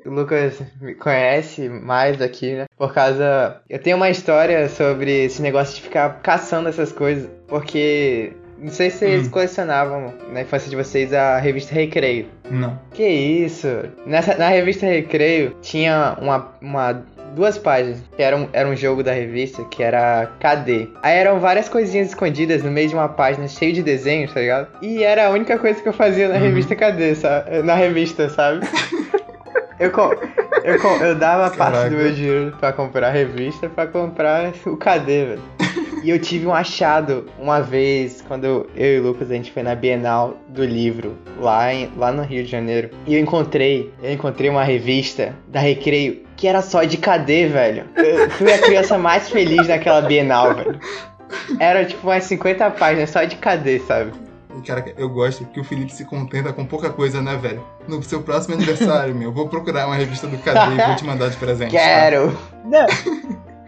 [0.04, 2.64] O Lucas me conhece mais aqui, né?
[2.76, 3.60] Por causa.
[3.70, 7.28] Eu tenho uma história sobre esse negócio de ficar caçando essas coisas.
[7.46, 8.32] Porque.
[8.58, 9.30] Não sei se vocês Hum.
[9.30, 12.26] colecionavam na infância de vocês a revista Recreio.
[12.48, 12.78] Não.
[12.94, 13.66] Que isso?
[14.06, 17.02] Nessa, na revista Recreio tinha uma, uma
[17.34, 20.88] duas páginas que era um, era um jogo da revista que era KD.
[21.02, 24.68] Aí eram várias coisinhas escondidas no meio de uma página cheia de desenhos, tá ligado?
[24.80, 26.40] E era a única coisa que eu fazia na Uhum.
[26.42, 27.62] revista KD, sabe?
[27.64, 28.60] Na revista, sabe?
[29.82, 29.90] eu,
[30.64, 31.90] eu, eu dava parte Caraca.
[31.90, 35.42] do meu dinheiro pra comprar a revista pra comprar o KD, velho.
[36.02, 39.62] E eu tive um achado uma vez, quando eu e o Lucas a gente foi
[39.62, 42.90] na Bienal do livro, lá, em, lá no Rio de Janeiro.
[43.06, 47.84] E eu encontrei, eu encontrei uma revista da Recreio que era só de KD, velho.
[47.94, 50.80] Eu fui a criança mais feliz naquela Bienal, velho.
[51.60, 54.12] Era tipo umas 50 páginas só de KD, sabe?
[54.58, 57.64] E, Cara, eu gosto que o Felipe se contenta com pouca coisa, né, velho?
[57.88, 61.04] No seu próximo aniversário, meu, eu vou procurar uma revista do KD e vou te
[61.04, 61.72] mandar de presente.
[61.72, 61.78] tá?
[61.78, 62.38] Quero!
[62.64, 62.86] Não.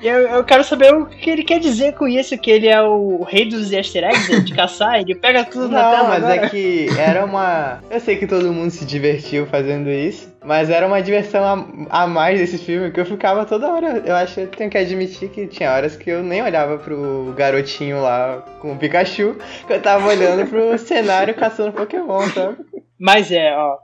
[0.02, 3.22] Eu, eu quero saber o que ele quer dizer com isso, que ele é o
[3.22, 6.46] rei dos easter eggs, de caçar, ele pega tudo na Não, tela mas agora.
[6.46, 7.80] é que era uma.
[7.90, 11.42] Eu sei que todo mundo se divertiu fazendo isso, mas era uma diversão
[11.90, 14.02] a, a mais desse filme que eu ficava toda hora.
[14.04, 18.02] Eu acho, eu tenho que admitir que tinha horas que eu nem olhava pro garotinho
[18.02, 19.36] lá com o Pikachu,
[19.66, 22.58] que eu tava olhando pro cenário caçando Pokémon, sabe?
[22.98, 23.78] Mas é, ó.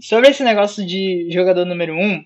[0.00, 2.24] Sobre esse negócio de jogador número 1, um,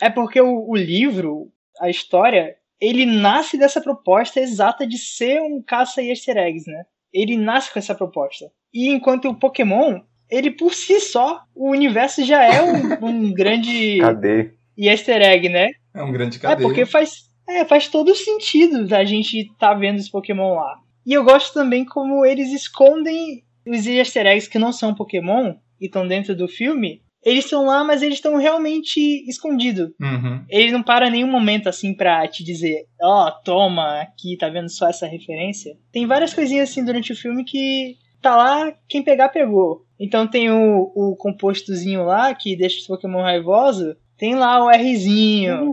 [0.00, 5.62] é porque o, o livro, a história, ele nasce dessa proposta exata de ser um
[5.62, 6.84] caça easter eggs, né?
[7.12, 8.50] Ele nasce com essa proposta.
[8.74, 10.00] E enquanto o Pokémon,
[10.32, 14.52] ele por si só, o universo já é um, um grande Cadê?
[14.76, 15.68] easter egg, né?
[15.94, 16.62] É um grande É, KD.
[16.62, 20.78] porque faz, é, faz todo sentido da gente tá vendo os Pokémon lá.
[21.04, 25.86] E eu gosto também como eles escondem os easter eggs que não são Pokémon e
[25.86, 29.90] estão dentro do filme, eles estão lá, mas eles estão realmente escondidos.
[30.00, 30.44] Uhum.
[30.48, 34.88] Ele não para nenhum momento assim pra te dizer, ó, toma, aqui, tá vendo só
[34.88, 35.76] essa referência?
[35.92, 39.84] Tem várias coisinhas assim durante o filme que tá lá, quem pegar, pegou.
[40.02, 45.72] Então tem o, o compostozinho lá que deixa os Pokémon raivosos, tem lá o Rzinho.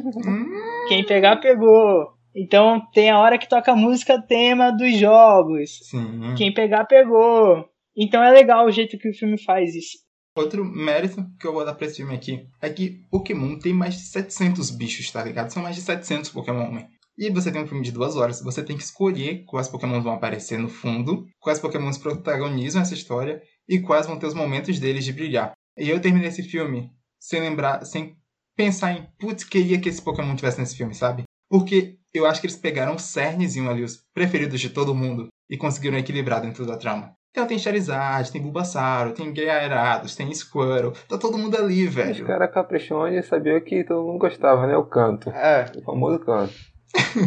[0.87, 2.13] Quem pegar, pegou.
[2.35, 5.79] Então tem a hora que toca a música tema dos jogos.
[5.89, 6.35] Sim.
[6.37, 7.65] Quem pegar, pegou.
[7.97, 9.97] Então é legal o jeito que o filme faz isso.
[10.35, 13.95] Outro mérito que eu vou dar pra esse filme aqui é que Pokémon tem mais
[13.95, 15.49] de 700 bichos, tá ligado?
[15.49, 16.87] São mais de 700 Pokémon, né?
[17.17, 20.13] E você tem um filme de duas horas, você tem que escolher quais Pokémon vão
[20.13, 25.05] aparecer no fundo, quais Pokémon protagonizam essa história e quais vão ter os momentos deles
[25.05, 25.51] de brilhar.
[25.77, 26.91] E eu terminei esse filme
[27.21, 28.17] sem lembrar, sem
[28.57, 31.23] pensar em, putz, queria que esse Pokémon tivesse nesse filme, sabe?
[31.49, 35.55] Porque eu acho que eles pegaram o cernezinho ali, os preferidos de todo mundo, e
[35.57, 37.13] conseguiram equilibrar dentro da trama.
[37.31, 42.25] Então tem Charizard, tem Bulbasaur, tem Gyarados, tem Squirtle, tá todo mundo ali, Os velho.
[42.25, 44.75] caras caprichões e sabia que todo mundo gostava, né?
[44.75, 45.29] O canto.
[45.29, 46.53] É, O famoso canto.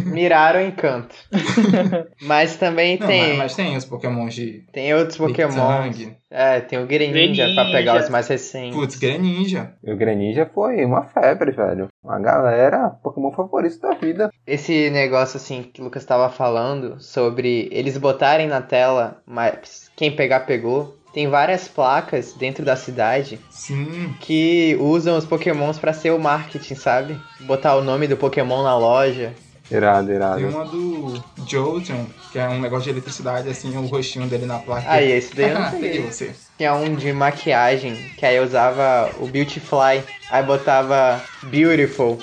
[0.07, 1.15] Miraram o encanto.
[2.23, 5.49] Mas também Não, tem, mas, mas tem os Pokémons de tem outros Pokémon.
[5.53, 6.13] Pokémon.
[6.31, 7.73] É, tem o Greninja pra Greninja.
[7.79, 8.75] pegar os mais recentes.
[8.75, 9.75] Putz, Greninja.
[9.85, 11.89] E o Greninja foi uma febre, velho.
[12.03, 14.31] Uma galera, Pokémon favorito da vida.
[14.47, 20.15] Esse negócio assim que o Lucas tava falando sobre eles botarem na tela, mas quem
[20.15, 20.97] pegar pegou.
[21.13, 24.15] Tem várias placas dentro da cidade Sim.
[24.19, 27.21] que usam os Pokémons pra ser o marketing, sabe?
[27.41, 29.35] Botar o nome do Pokémon na loja.
[29.77, 30.49] Irado, Tem irado.
[30.49, 34.85] uma do Jotun, que é um negócio de eletricidade, assim, o rostinho dele na placa.
[34.91, 36.35] Aí, esse daí eu não Ah, peguei você.
[36.59, 42.18] Tinha um de maquiagem, que aí eu usava o Beautifly, aí botava Beautiful,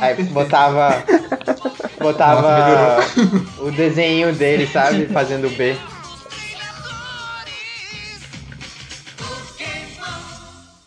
[0.00, 0.32] aí perfeito.
[0.32, 1.04] botava
[2.00, 5.76] botava Nossa, o desenho dele, sabe, fazendo B.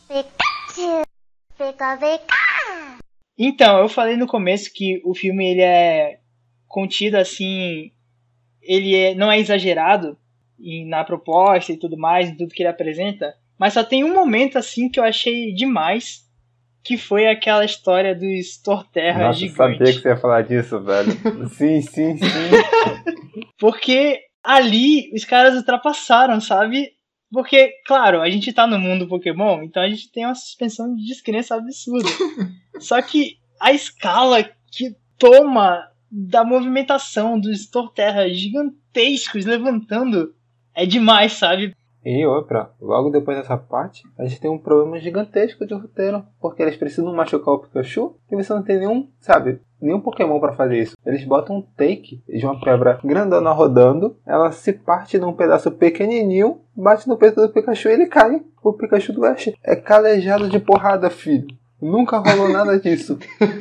[0.08, 1.04] Pikachu,
[1.58, 2.49] Pika Pika.
[3.42, 6.20] Então, eu falei no começo que o filme ele é
[6.68, 7.90] contido assim,
[8.62, 10.18] ele é- não é exagerado
[10.88, 14.58] na proposta e tudo mais, em tudo que ele apresenta, mas só tem um momento
[14.58, 16.28] assim que eu achei demais,
[16.84, 19.78] que foi aquela história dos Torterra Nossa, eu gigantes.
[19.78, 21.12] sabia que você ia falar disso, velho.
[21.56, 22.28] sim, sim, sim.
[23.58, 26.92] Porque ali os caras ultrapassaram, sabe?
[27.32, 31.06] Porque, claro, a gente tá no mundo Pokémon, então a gente tem uma suspensão de
[31.06, 32.10] descrença absurda.
[32.80, 40.34] Só que a escala que toma da movimentação dos Torterra gigantescos levantando
[40.74, 41.76] é demais, sabe?
[42.04, 46.26] E outra, logo depois dessa parte, a gente tem um problema gigantesco de roteiro.
[46.40, 50.54] Porque eles precisam machucar o Pikachu e você não tem nenhum, sabe, nenhum Pokémon pra
[50.54, 50.96] fazer isso.
[51.06, 56.60] Eles botam um take de uma pedra grandona rodando, ela se parte num pedaço pequenininho,
[56.76, 58.42] bate no peito do Pikachu e ele cai.
[58.64, 61.48] O Pikachu do Ash é calejado de porrada, filho.
[61.82, 63.18] Nunca rolou nada disso.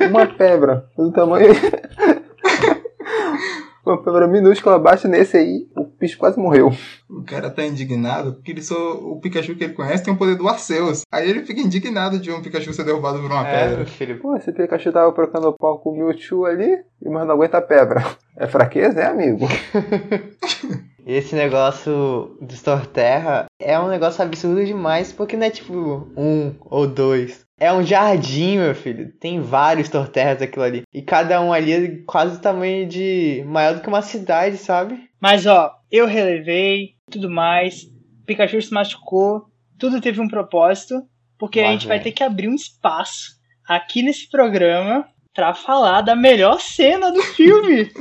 [0.09, 1.53] Uma pedra do tamanho.
[3.85, 6.71] Uma pedra minúscula bate nesse aí, o bicho quase morreu.
[7.09, 10.35] O cara tá indignado porque ele só, o Pikachu que ele conhece tem o poder
[10.35, 11.01] do Arceus.
[11.11, 13.85] Aí ele fica indignado de um Pikachu ser derrubado por uma É, pedra.
[13.85, 14.19] filho.
[14.19, 18.03] Pô, esse Pikachu tava trocando pau com o Mewtwo ali, mas não aguenta a pedra.
[18.37, 19.47] É fraqueza, é, amigo?
[21.05, 25.73] Esse negócio de Torterra é um negócio absurdo demais, porque não é tipo
[26.15, 27.45] um ou dois.
[27.59, 29.11] É um jardim, meu filho.
[29.19, 30.83] Tem vários Torterras aquilo ali.
[30.93, 33.43] E cada um ali é quase o tamanho de.
[33.45, 35.09] maior do que uma cidade, sabe?
[35.19, 37.85] Mas ó, eu relevei, tudo mais,
[38.25, 39.45] Pikachu se machucou,
[39.77, 41.01] tudo teve um propósito,
[41.37, 42.05] porque a Lá gente vai vem.
[42.05, 43.31] ter que abrir um espaço
[43.67, 47.91] aqui nesse programa pra falar da melhor cena do filme.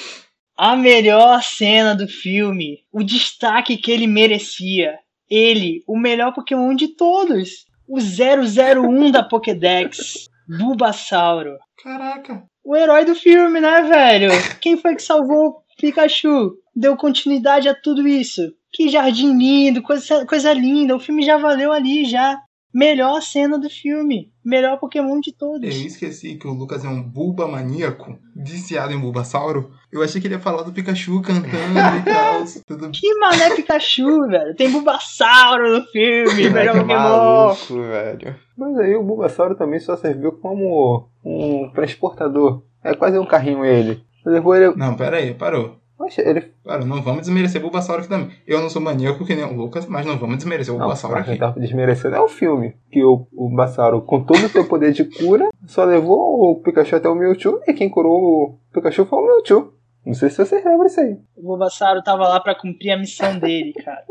[0.56, 4.98] a melhor cena do filme, o destaque que ele merecia.
[5.28, 11.58] Ele, o melhor Pokémon de todos, o 001 da Pokédex, Bulbasauro.
[11.82, 12.42] Caraca.
[12.64, 14.30] O herói do filme, né, velho?
[14.62, 16.54] Quem foi que salvou o Pikachu?
[16.74, 18.40] Deu continuidade a tudo isso.
[18.72, 20.96] Que jardim lindo, coisa, coisa linda.
[20.96, 22.40] O filme já valeu ali, já.
[22.74, 24.30] Melhor cena do filme.
[24.44, 25.74] Melhor Pokémon de Eu todos.
[25.74, 29.70] esqueci que o Lucas é um Bulba maníaco, viciado em Bulbasauro.
[29.92, 32.42] Eu achei que ele ia falar do Pikachu cantando e tal.
[32.66, 34.56] Tudo Que mané Pikachu, velho.
[34.56, 36.50] Tem Bulbasauro no filme.
[36.50, 36.98] Melhor Que Pokémon.
[36.98, 38.36] maluco, velho.
[38.56, 42.62] Mas aí o Bulbasauro também só serviu como um transportador.
[42.82, 44.02] É quase um carrinho ele.
[44.24, 44.74] Levou ele.
[44.76, 45.76] Não, pera aí, parou.
[46.02, 46.40] Poxa, ele.
[46.64, 48.36] Parou, não vamos desmerecer o Bulbasauro aqui também.
[48.44, 51.10] Eu não sou maníaco que nem o Lucas, mas não vamos desmerecer o Não, quem
[51.14, 51.38] aqui.
[51.38, 52.74] tá desmerecendo é o filme.
[52.90, 56.96] Que o, o Bulbasauro, com todo o seu poder de cura, só levou o Pikachu
[56.96, 57.60] até o Mewtwo.
[57.68, 59.74] E quem curou o Pikachu foi o Mewtwo.
[60.04, 61.16] Não sei se você lembra isso aí.
[61.36, 64.04] O Bulbasauro tava lá pra cumprir a missão dele, cara.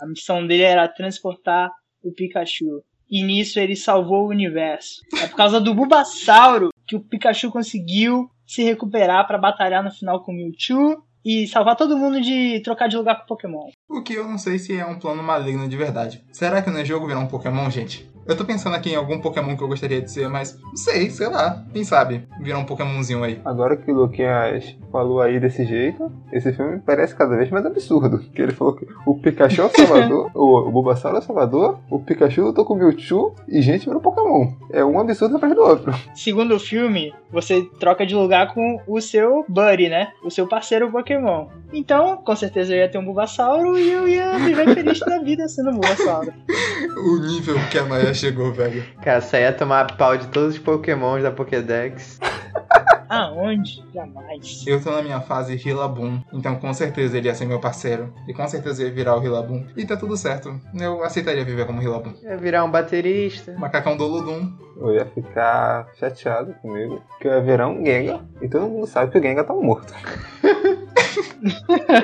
[0.00, 1.70] A missão dele era transportar
[2.02, 2.82] o Pikachu.
[3.10, 5.02] E nisso ele salvou o universo.
[5.22, 10.24] É por causa do Bulbasauro que o Pikachu conseguiu se recuperar para batalhar no final
[10.24, 13.70] com o Mewtwo e salvar todo mundo de trocar de lugar com Pokémon.
[13.88, 16.22] O que eu não sei se é um plano maligno de verdade.
[16.32, 18.13] Será que no jogo virar um Pokémon, gente?
[18.26, 21.10] Eu tô pensando aqui em algum Pokémon que eu gostaria de ser, mas não sei,
[21.10, 21.62] sei lá.
[21.72, 23.38] Quem sabe virar um Pokémonzinho aí.
[23.44, 28.20] Agora que o Luquinhas falou aí desse jeito, esse filme parece cada vez mais absurdo.
[28.34, 31.78] Que ele falou que o Pikachu é o salvador, o, o Bulbasaur é o salvador,
[31.90, 34.54] o Pikachu lutou com o Mewtwo e gente virou Pokémon.
[34.70, 35.94] É um absurdo atrás do outro.
[36.14, 40.12] Segundo o filme, você troca de lugar com o seu buddy, né?
[40.24, 41.48] O seu parceiro Pokémon.
[41.72, 45.46] Então, com certeza eu ia ter um Bulbasauro e eu ia viver feliz da vida
[45.46, 46.32] sendo um Bulbasauro.
[46.96, 48.84] O nível que a Maia chegou, velho.
[49.02, 52.18] Cara, você ia tomar pau de todos os pokémons da Pokédex.
[53.14, 53.84] Aonde?
[53.94, 54.64] Jamais.
[54.66, 58.12] Eu tô na minha fase Rillaboom, então com certeza ele ia ser meu parceiro.
[58.28, 59.66] E com certeza ia virar o Rillaboom.
[59.76, 60.60] E tá tudo certo.
[60.78, 62.12] Eu aceitaria viver como Rillaboom.
[62.22, 63.54] Ia virar um baterista.
[63.58, 64.52] Macacão do Ludum.
[64.76, 68.20] Eu ia ficar chateado comigo, que eu ia virar um Gengar.
[68.42, 69.92] E todo mundo sabe que o Gengar tá morto.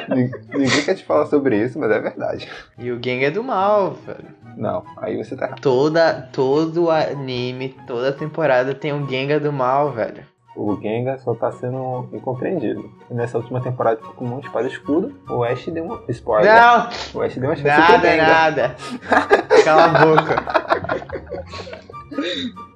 [0.09, 2.49] Nin- Ninguém quer te falar sobre isso, mas é verdade.
[2.79, 4.41] E o Gengar é do mal, velho.
[4.57, 5.61] Não, aí você tá errado.
[5.61, 10.25] Toda, todo anime, toda temporada tem um Gengar do mal, velho.
[10.63, 12.91] O Gengar só tá sendo incompreendido.
[13.11, 16.03] E nessa última temporada de Pokémon Espada e Escudo, o Ash deu uma.
[16.09, 16.55] Spoiler.
[16.55, 18.29] Não, O Ash deu uma chance pro nada, Gengar.
[18.29, 18.77] nada.
[19.65, 20.37] Cala a boca.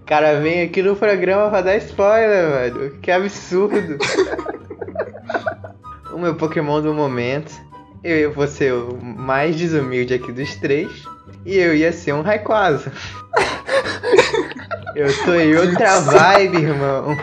[0.07, 2.99] Cara vem aqui no programa pra dar spoiler, velho.
[3.03, 3.99] Que absurdo.
[6.11, 7.53] o meu Pokémon do momento.
[8.03, 10.91] Eu vou ser o mais desumilde aqui dos três.
[11.45, 12.91] E eu ia ser um Rayquaza.
[14.97, 17.15] eu tô em outra vibe, irmão.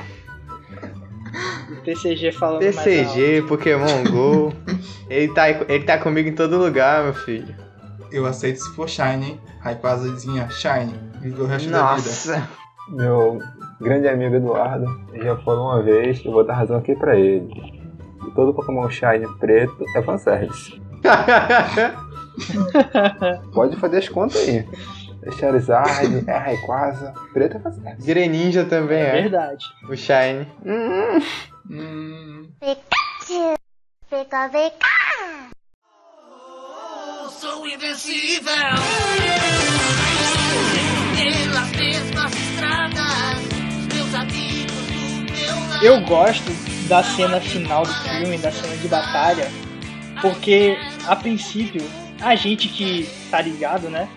[1.84, 2.90] TCG falando mais alto.
[2.90, 4.54] TCG, Pokémon GO.
[5.10, 7.54] Ele tá, ele tá comigo em todo lugar, meu filho.
[8.14, 9.42] Eu aceito se for Shine, hein?
[9.60, 10.94] Rayquazazinha, Shine.
[11.20, 12.08] Vive o resto da vida.
[12.08, 12.50] Nossa.
[12.90, 13.40] Meu
[13.82, 14.86] grande amigo Eduardo
[15.22, 17.46] já falou uma vez, eu vou dar razão aqui pra ele.
[18.36, 20.82] Todo Pokémon Shine preto é fanservice.
[23.54, 24.66] Pode fazer as contas aí.
[25.24, 28.08] É Charizard, é Rayquaza, preto é fanservice.
[28.08, 29.22] Greninja também É é.
[29.24, 29.66] verdade.
[29.90, 30.48] O Shine.
[30.66, 31.20] Hum,
[32.60, 34.52] Fica.
[37.40, 38.54] Sou invencível
[41.16, 43.40] pelas mesmas estradas.
[43.94, 45.86] Meus amigos do meu lado.
[45.86, 46.52] Eu gosto
[46.88, 49.52] da cena final do filme, da cena de batalha,
[50.22, 51.82] porque a princípio,
[52.20, 54.10] a gente que tá ligado, né?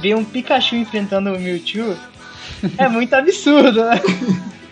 [0.00, 1.96] Ver um Pikachu enfrentando o Mewtwo
[2.78, 4.00] é muito absurdo, né?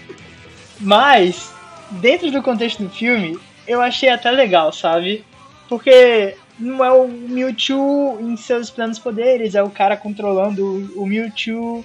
[0.80, 1.52] Mas,
[1.90, 5.24] dentro do contexto do filme, eu achei até legal, sabe?
[5.68, 11.84] Porque não é o Mewtwo em seus plenos poderes, é o cara controlando o- Mewtwo.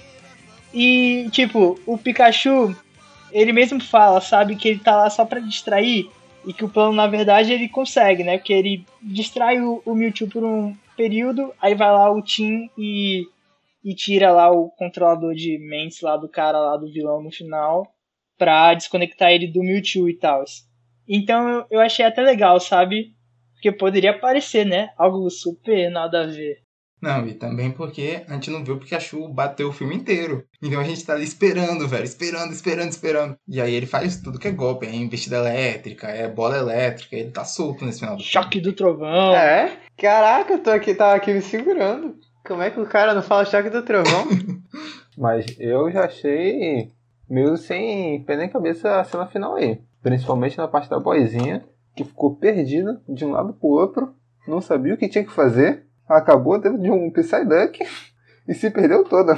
[0.74, 2.76] E, tipo, o Pikachu,
[3.32, 6.10] ele mesmo fala, sabe, que ele tá lá só pra distrair.
[6.44, 8.38] E que o plano, na verdade, ele consegue, né?
[8.38, 13.26] Porque ele distrai o, o Mewtwo por um período, aí vai lá o Tim e,
[13.84, 17.92] e tira lá o controlador de mentes lá do cara lá do vilão no final
[18.38, 20.44] pra desconectar ele do Mewtwo e tal.
[21.08, 23.14] Então eu, eu achei até legal, sabe?
[23.54, 24.90] Porque poderia parecer, né?
[24.98, 26.66] Algo super nada a ver.
[27.00, 30.44] Não, e também porque a gente não viu o Pikachu bater o filme inteiro.
[30.62, 32.04] Então a gente tá ali esperando, velho.
[32.04, 33.36] Esperando, esperando, esperando.
[33.46, 34.86] E aí ele faz tudo que é golpe.
[34.86, 37.14] É investida elétrica, é bola elétrica.
[37.14, 38.32] Ele tá solto nesse final do filme.
[38.32, 39.34] Choque do trovão.
[39.34, 39.78] É?
[39.96, 42.16] Caraca, eu tô aqui, tava aqui me segurando.
[42.46, 44.26] Como é que o cara não fala choque do trovão?
[45.18, 46.90] Mas eu já achei
[47.28, 49.80] meio sem pé nem cabeça a cena final aí.
[50.02, 51.64] Principalmente na parte da boizinha,
[51.94, 54.14] que ficou perdida de um lado pro outro,
[54.46, 57.84] não sabia o que tinha que fazer, acabou dentro de um Psyduck
[58.46, 59.36] e se perdeu toda.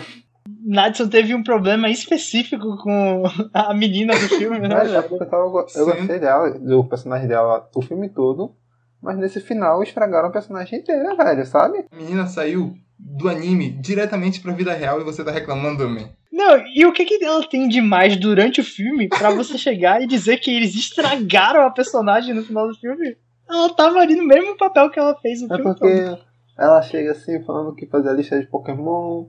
[0.65, 3.23] Nadson teve um problema específico com
[3.53, 4.69] a menina do filme, né?
[4.69, 8.55] Mas é porque eu, tava, eu gostei dela, do personagem dela o filme todo,
[9.01, 11.87] mas nesse final estragaram o personagem inteiro, velho, sabe?
[11.91, 16.11] A menina saiu do anime diretamente pra vida real e você tá reclamando, man.
[16.33, 20.03] Não, e o que, que ela tem de mais durante o filme pra você chegar
[20.03, 23.17] e dizer que eles estragaram a personagem no final do filme?
[23.49, 25.79] Ela tava ali no mesmo papel que ela fez o É filme todo.
[25.79, 26.19] porque
[26.59, 29.27] ela chega assim falando que fazia lista de Pokémon.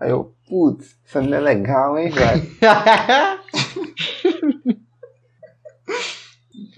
[0.00, 2.42] Aí eu, putz, isso não é legal, hein, velho?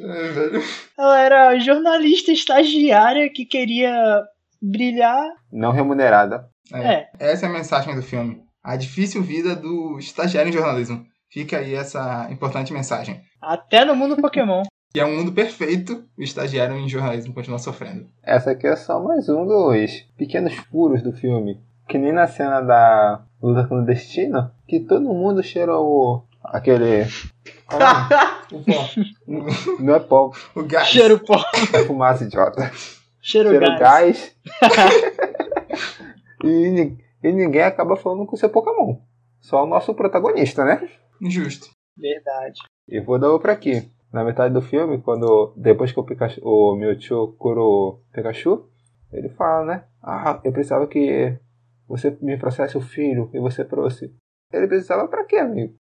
[0.01, 0.63] É, velho.
[0.99, 4.23] Ela era jornalista estagiária que queria
[4.63, 5.21] brilhar.
[5.53, 6.47] Não remunerada.
[6.73, 8.41] É, Essa é a mensagem do filme.
[8.63, 11.05] A difícil vida do estagiário em jornalismo.
[11.31, 13.21] Fica aí essa importante mensagem.
[13.41, 14.63] até no mundo Pokémon.
[14.95, 18.11] E é um mundo perfeito, o estagiário em jornalismo continua sofrendo.
[18.23, 21.59] Essa aqui é só mais um dos pequenos furos do filme.
[21.89, 26.23] Que nem na cena da luta clandestina, que todo mundo cheira o.
[26.45, 27.07] aquele.
[27.71, 28.87] Ah, O pó,
[29.81, 30.89] não é pó, o gás.
[30.89, 31.43] Cheiro pó,
[31.73, 32.71] é fumaça, idiota.
[33.23, 33.79] cheiro, Cheiro gás.
[33.81, 34.37] gás.
[36.45, 38.97] e, e ninguém acaba falando com o seu Pokémon.
[39.41, 40.89] Só o nosso protagonista, né?
[41.21, 41.69] Injusto.
[41.97, 42.61] Verdade.
[42.89, 43.89] E vou dar outra aqui.
[44.13, 48.69] Na metade do filme, quando depois que o, Pikachu, o Mewtwo cura o Pikachu,
[49.11, 49.85] ele fala, né?
[50.03, 51.39] Ah, eu precisava que
[51.89, 54.15] você me trouxesse o filho e você trouxe.
[54.53, 55.75] Ele precisava pra quê, amigo?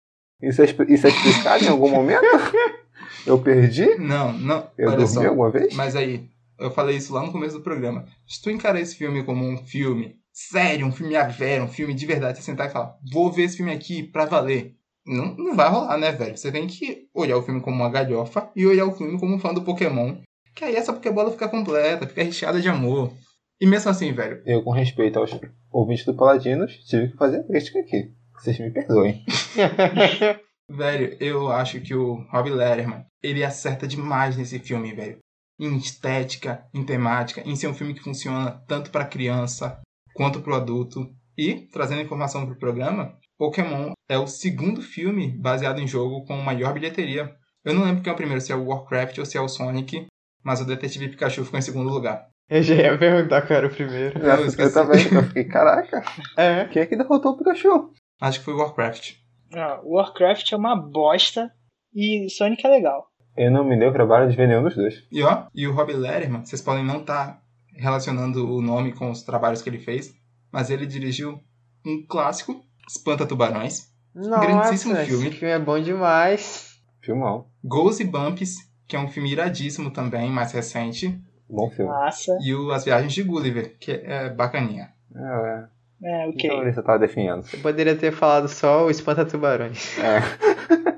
[0.42, 2.22] Isso é, isso é explicado em algum momento?
[3.26, 3.96] Eu perdi?
[3.96, 4.70] Não, não.
[4.76, 5.26] Eu olha dormi só.
[5.26, 5.74] alguma vez?
[5.74, 6.28] Mas aí,
[6.58, 8.06] eu falei isso lá no começo do programa.
[8.26, 11.28] Se tu encarar esse filme como um filme sério, um filme a
[11.62, 14.74] um filme de verdade, você sentar e falar, vou ver esse filme aqui pra valer.
[15.06, 16.36] Não, não vai rolar, né, velho?
[16.36, 19.38] Você tem que olhar o filme como uma galhofa e olhar o filme como um
[19.38, 20.16] fã do Pokémon.
[20.54, 23.12] Que aí essa Pokébola fica completa, fica recheada de amor.
[23.60, 25.30] E mesmo assim, velho, Eu, com respeito aos
[25.70, 28.12] ouvintes do Paladinos, tive que fazer a crítica aqui.
[28.34, 29.24] Vocês me perdoem.
[30.70, 35.18] Velho, eu acho que o Rob Letterman, ele acerta demais nesse filme, velho.
[35.58, 39.80] Em estética, em temática, em ser um filme que funciona tanto pra criança
[40.14, 41.08] quanto pro adulto.
[41.36, 46.72] E, trazendo informação pro programa, Pokémon é o segundo filme baseado em jogo com maior
[46.74, 47.32] bilheteria.
[47.64, 49.48] Eu não lembro quem é o primeiro, se é o Warcraft ou se é o
[49.48, 50.06] Sonic,
[50.42, 52.26] mas o Detetive Pikachu ficou em segundo lugar.
[52.48, 54.18] Eu já ia perguntar qual era o primeiro.
[54.18, 56.02] Eu Eu, também, eu fiquei, caraca,
[56.36, 56.64] É.
[56.64, 57.92] quem é que derrotou o Pikachu?
[58.20, 59.12] Acho que foi o Warcraft.
[59.54, 61.50] Ah, Warcraft é uma bosta
[61.94, 63.06] e Sonic é legal.
[63.38, 65.04] Eu não me deu trabalho de ver nenhum dos dois.
[65.12, 67.40] E ó, e o Rob Letterman, vocês podem não estar
[67.76, 70.12] relacionando o nome com os trabalhos que ele fez,
[70.52, 71.40] mas ele dirigiu
[71.86, 75.28] um clássico, Espanta Tubarões, Grandíssimo Nossa, filme.
[75.28, 76.80] esse filme é bom demais.
[77.00, 77.46] Filmão.
[77.62, 78.56] Goals e Bumps,
[78.88, 81.16] que é um filme iradíssimo também, mais recente,
[81.48, 81.90] Bom filme.
[81.90, 82.36] Massa.
[82.42, 84.90] e o As Viagens de Gulliver, que é bacaninha.
[85.14, 85.64] É,
[86.02, 86.28] É, é.
[86.28, 86.50] ok.
[86.50, 87.44] Então você tava definindo.
[87.52, 89.96] Eu poderia ter falado só o Espanta Tubarões.
[89.98, 90.20] É.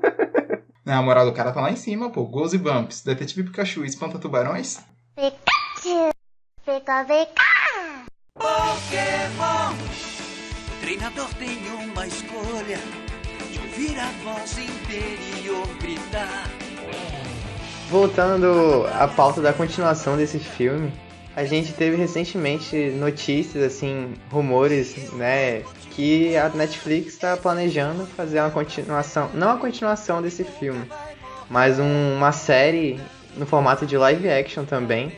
[0.91, 2.25] Né, A moral do cara tá lá em cima, pô.
[2.25, 4.81] Goals e Bumps, Detetive Pikachu e Espanta Tubarões.
[5.15, 6.11] Fica,
[7.05, 7.05] fica.
[8.35, 9.73] Pokémon.
[10.67, 12.77] O treinador tem uma escolha
[13.49, 16.49] de ouvir a voz interior gritar.
[17.89, 20.91] Voltando à pauta da continuação desse filme,
[21.35, 25.61] a gente teve recentemente notícias, assim, rumores, né,
[25.91, 30.83] que a Netflix está planejando fazer uma continuação, não a continuação desse filme,
[31.49, 32.99] mas um- uma série
[33.37, 35.11] no formato de live action também.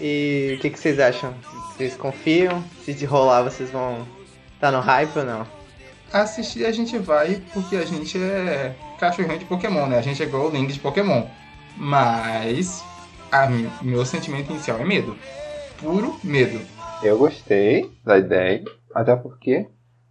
[0.00, 1.34] E o que, que vocês acham?
[1.76, 2.64] Vocês confiam?
[2.84, 4.06] Se de rolar vocês vão
[4.54, 5.46] estar no hype ou não?
[6.12, 9.98] Assistir a gente vai porque a gente é cachorrinho de Pokémon, né?
[9.98, 11.24] A gente é igual Link de Pokémon.
[11.76, 12.82] Mas
[13.30, 13.46] a
[13.82, 15.16] meu sentimento inicial é medo.
[15.80, 16.60] Puro medo.
[17.02, 18.62] Eu gostei da ideia,
[18.94, 19.66] até porque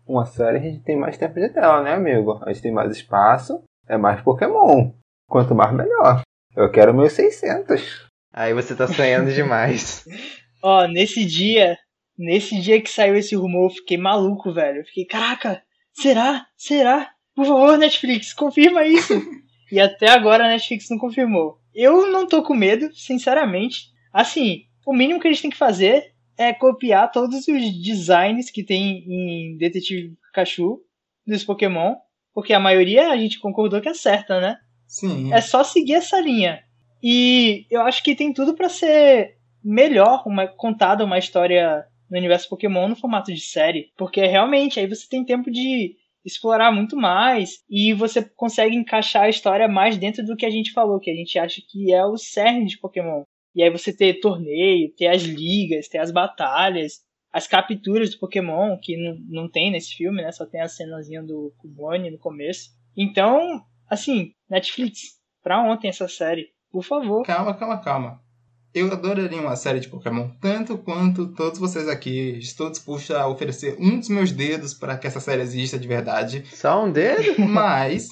[0.07, 2.39] uma série a gente tem mais tempo de tela, né, amigo?
[2.43, 4.91] A gente tem mais espaço, é mais Pokémon.
[5.27, 6.23] Quanto mais, melhor.
[6.55, 8.07] Eu quero meus 600.
[8.33, 10.03] Aí você tá sonhando demais.
[10.63, 11.77] Ó, nesse dia,
[12.17, 14.79] nesse dia que saiu esse rumor, eu fiquei maluco, velho.
[14.79, 15.61] Eu fiquei, caraca,
[15.93, 16.47] será?
[16.57, 17.11] Será?
[17.35, 19.13] Por favor, Netflix, confirma isso.
[19.71, 21.59] e até agora a Netflix não confirmou.
[21.75, 23.91] Eu não tô com medo, sinceramente.
[24.11, 28.63] Assim, o mínimo que a gente tem que fazer é copiar todos os designs que
[28.63, 30.79] tem em Detetive Pikachu
[31.27, 31.95] dos Pokémon,
[32.33, 34.57] porque a maioria a gente concordou que é certa, né?
[34.87, 35.33] Sim.
[35.33, 36.63] É só seguir essa linha.
[37.03, 42.49] E eu acho que tem tudo pra ser melhor uma contada uma história no universo
[42.49, 47.63] Pokémon no formato de série, porque realmente aí você tem tempo de explorar muito mais
[47.69, 51.15] e você consegue encaixar a história mais dentro do que a gente falou, que a
[51.15, 53.23] gente acha que é o cerne de Pokémon.
[53.55, 58.77] E aí você ter torneio, ter as ligas, ter as batalhas, as capturas do Pokémon,
[58.81, 60.31] que não, não tem nesse filme, né?
[60.31, 62.69] Só tem a cenazinha do Cubone no começo.
[62.95, 67.23] Então, assim, Netflix, pra ontem essa série, por favor.
[67.23, 68.21] Calma, calma, calma.
[68.71, 72.37] Eu adoraria uma série de Pokémon, tanto quanto todos vocês aqui.
[72.37, 76.43] Estou disposto a oferecer um dos meus dedos para que essa série exista de verdade.
[76.53, 77.23] Só um dedo?
[77.41, 78.09] Mas,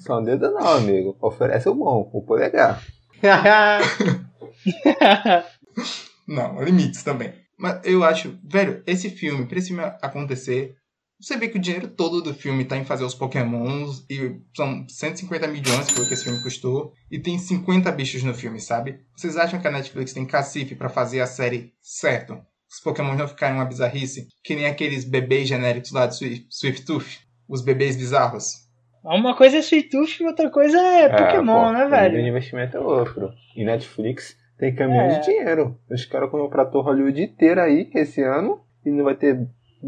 [0.00, 1.16] Só um dedo não, amigo.
[1.20, 2.82] Oferece o bom, o polegar.
[6.26, 7.32] não, limites também.
[7.58, 10.76] Mas eu acho, velho, esse filme, pra esse filme acontecer,
[11.20, 14.86] você vê que o dinheiro todo do filme tá em fazer os Pokémons e são
[14.88, 18.60] 150 milhões que foi o que esse filme custou e tem 50 bichos no filme,
[18.60, 19.00] sabe?
[19.16, 22.38] Vocês acham que a Netflix tem cacife pra fazer a série certo?
[22.70, 26.84] Os Pokémons não ficarem uma bizarrice, que nem aqueles bebês genéricos lá de Swift, Swift
[26.84, 28.68] Tooth, os bebês bizarros.
[29.02, 32.20] Uma coisa é Sweet Tooth e outra coisa é Pokémon, pô, né, O velho?
[32.20, 33.30] investimento é outro.
[33.56, 35.18] E Netflix tem caminhão É.
[35.18, 35.78] de dinheiro.
[35.90, 39.38] Os caras contratou Hollywood inteira aí esse ano e não vai ter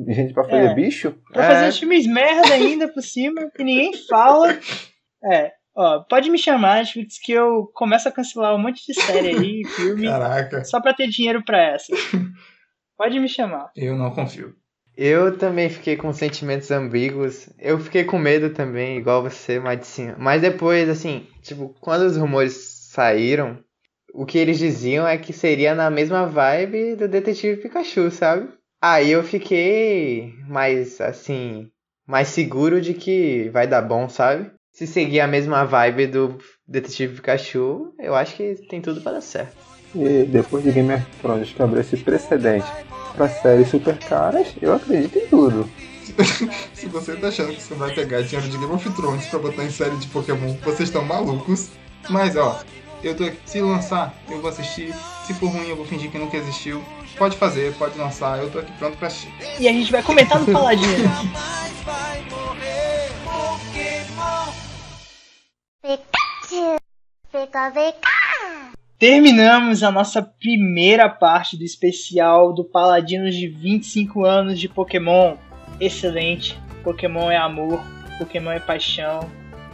[0.08, 0.74] gente pra fazer É.
[0.74, 1.14] bicho.
[1.32, 1.46] Pra É.
[1.48, 4.56] fazer uns filmes merda ainda por cima, que ninguém fala.
[5.24, 9.28] É, ó, pode me chamar, Netflix, que eu começo a cancelar um monte de série
[9.36, 11.92] aí, filme, Caraca, só pra ter dinheiro pra essa.
[12.96, 13.70] Pode me chamar.
[13.76, 14.54] eu não confio.
[14.96, 17.48] Eu também fiquei com sentimentos ambíguos.
[17.58, 20.14] Eu fiquei com medo também, igual você, Madicinho.
[20.18, 23.58] Mas depois, assim, tipo, quando os rumores saíram,
[24.14, 28.48] o que eles diziam é que seria na mesma vibe do Detetive Pikachu, sabe?
[28.82, 31.68] Aí eu fiquei mais, assim,
[32.06, 34.50] mais seguro de que vai dar bom, sabe?
[34.72, 39.20] Se seguir a mesma vibe do Detetive Pikachu, eu acho que tem tudo pra dar
[39.20, 39.56] certo.
[39.94, 42.66] E depois de Game of Thrones quebrar esse precedente
[43.14, 45.68] pra séries super caras, eu acredito em tudo.
[46.72, 49.64] Se você tá achando que você vai pegar dinheiro de Game of Thrones pra botar
[49.64, 51.70] em série de Pokémon, vocês estão malucos.
[52.08, 52.62] Mas ó,
[53.02, 53.38] eu tô aqui.
[53.44, 54.94] Se lançar, eu vou assistir.
[55.24, 56.82] Se for ruim, eu vou fingir que nunca existiu.
[57.16, 59.32] Pode fazer, pode lançar, eu tô aqui pronto pra assistir.
[59.58, 60.96] E a gente vai comentar no Paladino.
[60.98, 64.52] Jamais vai morrer Pokémon.
[65.82, 66.76] Pikachu,
[67.30, 68.10] Pika, Pika.
[68.98, 75.36] Terminamos a nossa primeira parte do especial do Paladinos de 25 anos de Pokémon.
[75.80, 76.60] Excelente.
[76.84, 77.82] Pokémon é amor,
[78.18, 79.20] Pokémon é paixão.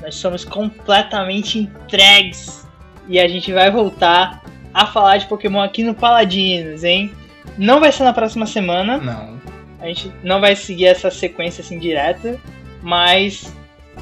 [0.01, 2.66] Nós somos completamente entregues.
[3.09, 4.43] E a gente vai voltar
[4.75, 7.13] a falar de Pokémon aqui no Paladinos, hein?
[7.57, 8.99] Não vai ser na próxima semana.
[8.99, 9.37] Não.
[9.81, 12.39] A gente não vai seguir essa sequência assim direta,
[12.83, 13.53] mas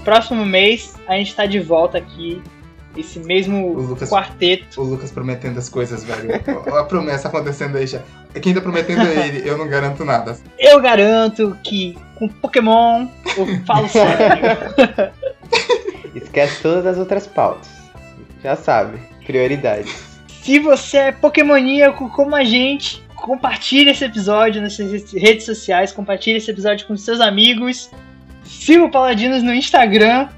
[0.04, 2.42] próximo mês a gente tá de volta aqui.
[2.96, 4.80] Esse mesmo O Lucas- quarteto.
[4.80, 6.30] O Lucas prometendo as coisas, velho.
[6.66, 8.00] Olha a promessa acontecendo aí já.
[8.40, 10.36] Quem tá prometendo é ele, eu não garanto nada.
[10.58, 15.12] Eu garanto que com Pokémon eu falo sério.
[16.14, 17.68] Esquece todas as outras pautas.
[18.44, 19.90] Já sabe, prioridades.
[20.42, 26.36] Se você é Pokémoníaco como a gente, compartilhe esse episódio nas suas redes sociais, compartilhe
[26.36, 27.90] esse episódio com seus amigos.
[28.44, 30.28] Siga o Paladinos no Instagram,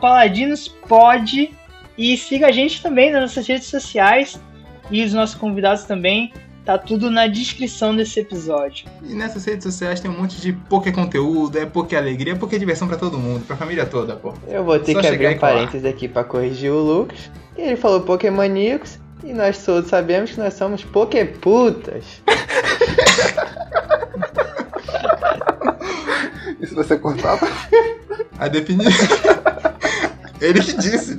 [0.00, 1.52] paladinospod.
[1.98, 4.40] E siga a gente também nas nossas redes sociais
[4.88, 6.32] e os nossos convidados também.
[6.64, 8.86] Tá tudo na descrição desse episódio.
[9.02, 12.58] E nessas redes sociais tem um monte de Poké conteúdo, é Poké alegria, é Poké
[12.58, 14.32] diversão pra todo mundo, pra família toda, pô.
[14.48, 17.30] Eu vou ter Só que abrir um parênteses aqui pra corrigir o Lucas.
[17.54, 22.22] Ele falou Pokémoníacos e nós todos sabemos que nós somos Poképutas.
[26.60, 27.46] Isso você cortava?
[28.38, 28.90] A definição.
[30.40, 31.18] Ele que disse.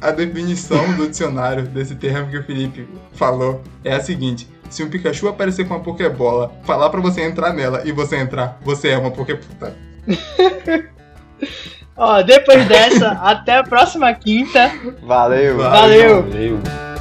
[0.00, 4.90] A definição do dicionário desse termo que o Felipe falou é a seguinte: se um
[4.90, 8.98] Pikachu aparecer com uma Pokébola, falar pra você entrar nela e você entrar, você é
[8.98, 9.76] uma Poképuta.
[11.96, 14.72] Ó, depois dessa, até a próxima quinta.
[15.02, 15.58] Valeu!
[15.58, 16.22] Valeu.
[16.22, 16.93] Valeu.